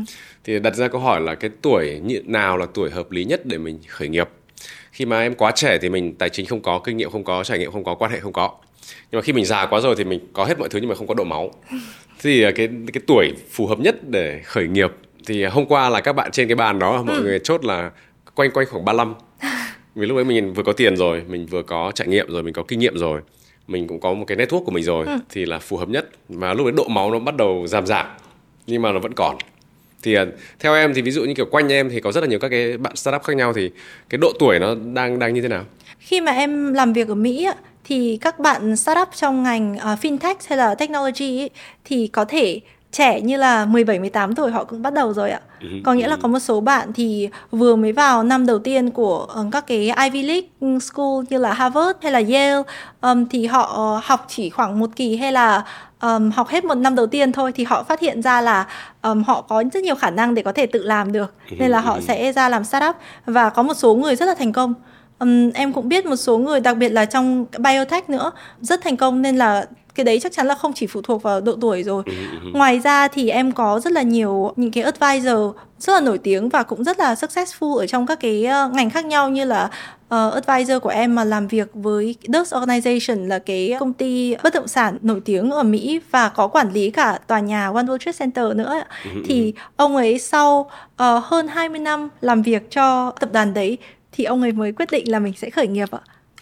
[0.45, 3.59] Thì đặt ra câu hỏi là cái tuổi nào là tuổi hợp lý nhất để
[3.59, 4.29] mình khởi nghiệp.
[4.93, 7.45] Khi mà em quá trẻ thì mình tài chính không có, kinh nghiệm không có,
[7.45, 8.51] trải nghiệm không có, quan hệ không có.
[9.11, 10.95] Nhưng mà khi mình già quá rồi thì mình có hết mọi thứ nhưng mà
[10.95, 11.51] không có độ máu.
[12.23, 14.91] Thì uh, cái cái tuổi phù hợp nhất để khởi nghiệp
[15.27, 17.23] thì hôm qua là các bạn trên cái bàn đó mọi ừ.
[17.23, 17.91] người chốt là
[18.35, 19.15] quanh quanh khoảng 35
[19.95, 22.55] vì lúc ấy mình vừa có tiền rồi mình vừa có trải nghiệm rồi mình
[22.55, 23.21] có kinh nghiệm rồi
[23.69, 25.19] mình cũng có một cái network của mình rồi ừ.
[25.31, 26.09] thì là phù hợp nhất.
[26.29, 28.07] Và lúc ấy độ máu nó bắt đầu giảm giảm
[28.67, 29.37] nhưng mà nó vẫn còn.
[30.03, 30.29] Thì uh,
[30.59, 32.49] theo em thì ví dụ như kiểu quanh em thì có rất là nhiều các
[32.49, 33.71] cái bạn startup khác nhau thì
[34.09, 35.65] cái độ tuổi nó đang đang như thế nào?
[35.99, 37.49] Khi mà em làm việc ở Mỹ
[37.85, 41.49] thì các bạn startup trong ngành uh, fintech hay là technology
[41.85, 42.61] thì có thể
[42.93, 45.41] trẻ như là 17 18 tuổi họ cũng bắt đầu rồi ạ.
[45.61, 46.19] Ừ, có nghĩa là ừ.
[46.23, 49.91] có một số bạn thì vừa mới vào năm đầu tiên của uh, các cái
[50.03, 52.63] Ivy League school như là Harvard hay là Yale
[53.01, 55.65] um, thì họ học chỉ khoảng một kỳ hay là
[56.01, 58.67] um, học hết một năm đầu tiên thôi thì họ phát hiện ra là
[59.03, 61.71] um, họ có rất nhiều khả năng để có thể tự làm được ừ, nên
[61.71, 64.75] là họ sẽ ra làm startup và có một số người rất là thành công
[65.19, 68.31] um, em cũng biết một số người đặc biệt là trong biotech nữa
[68.61, 69.67] rất thành công nên là
[70.01, 72.39] cái đấy chắc chắn là không chỉ phụ thuộc vào độ tuổi rồi ừ, ừ,
[72.45, 72.51] ừ.
[72.53, 76.49] ngoài ra thì em có rất là nhiều những cái advisor rất là nổi tiếng
[76.49, 79.71] và cũng rất là successful ở trong các cái ờ, ngành khác nhau như là
[80.15, 84.55] uh, advisor của em mà làm việc với Dust Organization là cái công ty bất
[84.55, 87.99] động sản nổi tiếng ở Mỹ và có quản lý cả tòa nhà One World
[87.99, 88.83] Trade Center nữa
[89.25, 93.79] thì ông ấy sau uh, hơn 20 năm làm việc cho tập đoàn đấy
[94.13, 96.01] thì ông ấy mới quyết định là mình sẽ khởi nghiệp ạ.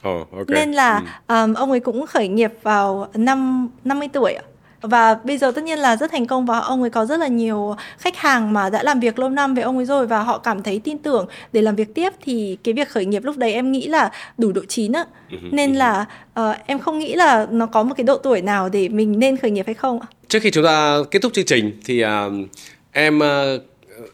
[0.08, 0.44] Oh, okay.
[0.48, 4.42] Nên là um, ông ấy cũng khởi nghiệp vào năm 50 tuổi ạ.
[4.80, 7.26] Và bây giờ tất nhiên là rất thành công và ông ấy có rất là
[7.26, 10.38] nhiều khách hàng mà đã làm việc lâu năm với ông ấy rồi và họ
[10.38, 13.52] cảm thấy tin tưởng để làm việc tiếp thì cái việc khởi nghiệp lúc đấy
[13.52, 15.04] em nghĩ là đủ độ chín á.
[15.30, 15.78] Ừ, nên ừ.
[15.78, 16.04] là
[16.40, 19.36] uh, em không nghĩ là nó có một cái độ tuổi nào để mình nên
[19.36, 20.06] khởi nghiệp hay không ạ.
[20.28, 22.08] Trước khi chúng ta kết thúc chương trình thì uh,
[22.92, 23.62] em uh,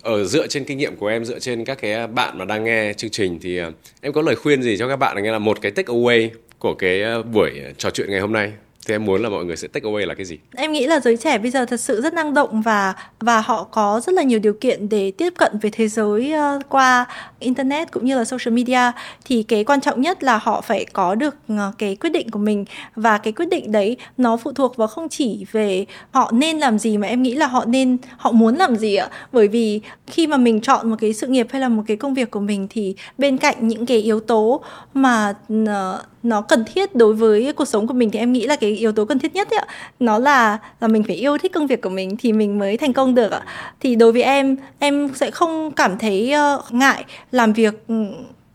[0.02, 2.92] ở dựa trên kinh nghiệm của em, dựa trên các cái bạn mà đang nghe
[2.92, 5.22] chương trình thì ờ, em có lời khuyên gì cho các bạn?
[5.22, 6.28] Nghe là một cái take away
[6.58, 8.52] của cái ờ, buổi trò chuyện ngày hôm nay
[8.86, 10.38] thì em muốn là mọi người sẽ take away là cái gì?
[10.56, 13.64] Em nghĩ là giới trẻ bây giờ thật sự rất năng động và và họ
[13.64, 17.06] có rất là nhiều điều kiện để tiếp cận về thế giới uh, qua
[17.38, 18.92] internet cũng như là social media
[19.24, 22.38] thì cái quan trọng nhất là họ phải có được uh, cái quyết định của
[22.38, 22.64] mình
[22.96, 26.78] và cái quyết định đấy nó phụ thuộc vào không chỉ về họ nên làm
[26.78, 29.08] gì mà em nghĩ là họ nên họ muốn làm gì ạ.
[29.32, 32.14] Bởi vì khi mà mình chọn một cái sự nghiệp hay là một cái công
[32.14, 34.60] việc của mình thì bên cạnh những cái yếu tố
[34.94, 38.56] mà uh, nó cần thiết đối với cuộc sống của mình thì em nghĩ là
[38.56, 39.66] cái yếu tố cần thiết nhất ấy ạ.
[40.00, 42.92] Nó là là mình phải yêu thích công việc của mình thì mình mới thành
[42.92, 43.42] công được ạ.
[43.80, 47.94] Thì đối với em em sẽ không cảm thấy uh, ngại làm việc ừ,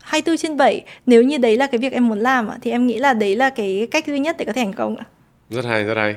[0.00, 2.86] 24 trên 7 nếu như đấy là cái việc em muốn làm ạ thì em
[2.86, 5.04] nghĩ là đấy là cái cách duy nhất để có thể thành công ạ
[5.50, 6.16] rất hay rất hay.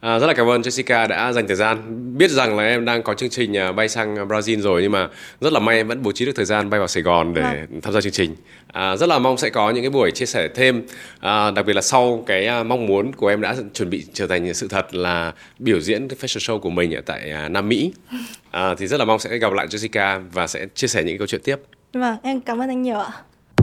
[0.00, 1.78] À, rất là cảm ơn Jessica đã dành thời gian.
[2.18, 5.08] Biết rằng là em đang có chương trình à, bay sang Brazil rồi nhưng mà
[5.40, 7.42] rất là may em vẫn bố trí được thời gian bay vào Sài Gòn để
[7.42, 7.80] vâng.
[7.80, 8.36] tham gia chương trình.
[8.72, 10.82] À, rất là mong sẽ có những cái buổi chia sẻ thêm.
[11.20, 14.26] À, đặc biệt là sau cái à, mong muốn của em đã chuẩn bị trở
[14.26, 17.68] thành sự thật là biểu diễn cái fashion show của mình ở tại à, Nam
[17.68, 17.92] Mỹ.
[18.50, 21.26] À, thì rất là mong sẽ gặp lại Jessica và sẽ chia sẻ những câu
[21.26, 21.56] chuyện tiếp.
[21.92, 23.10] Vâng em cảm ơn anh nhiều ạ